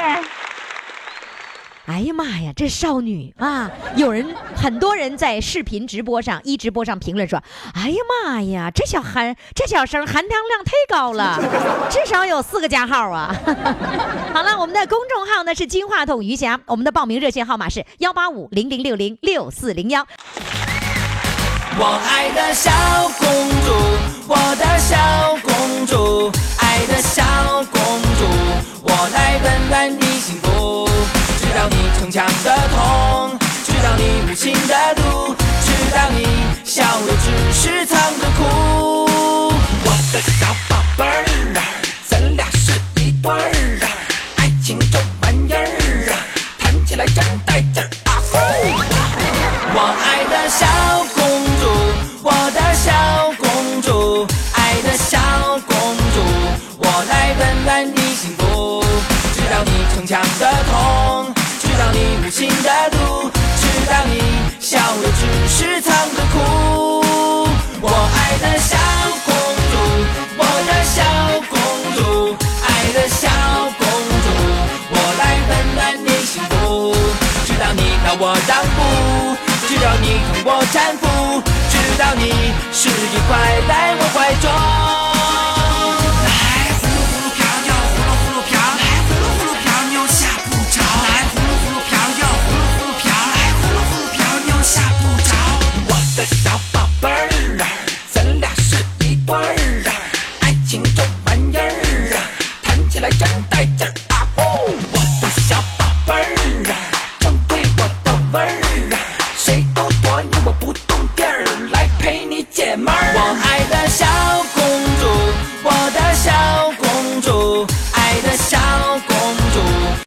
[1.88, 3.70] 哎呀妈呀，这少女啊！
[3.96, 7.42] 有人很多人在视频直播上一直播上评论说
[7.76, 11.38] ：“哎呀妈呀，这小含这小声含糖量太高了，
[11.92, 13.36] 至少有四个加号啊！”
[14.34, 20.08] 好了，我们的公众号呢是金话筒余霞，我们的报名热线号码是幺八五零零六零六四零幺。
[21.78, 22.70] 我爱的小
[23.18, 23.26] 公
[23.66, 23.74] 主，
[24.28, 24.98] 我的小
[25.42, 27.24] 公主，爱的小
[27.72, 27.82] 公
[28.20, 28.26] 主，
[28.84, 30.88] 我来温暖你幸福，
[31.40, 36.28] 知道你逞强的痛，知道你无情的毒，知道你
[36.64, 38.91] 笑的只是藏着哭。
[80.44, 82.32] 我搀扶，直到你
[82.74, 85.11] 是一块在我怀中。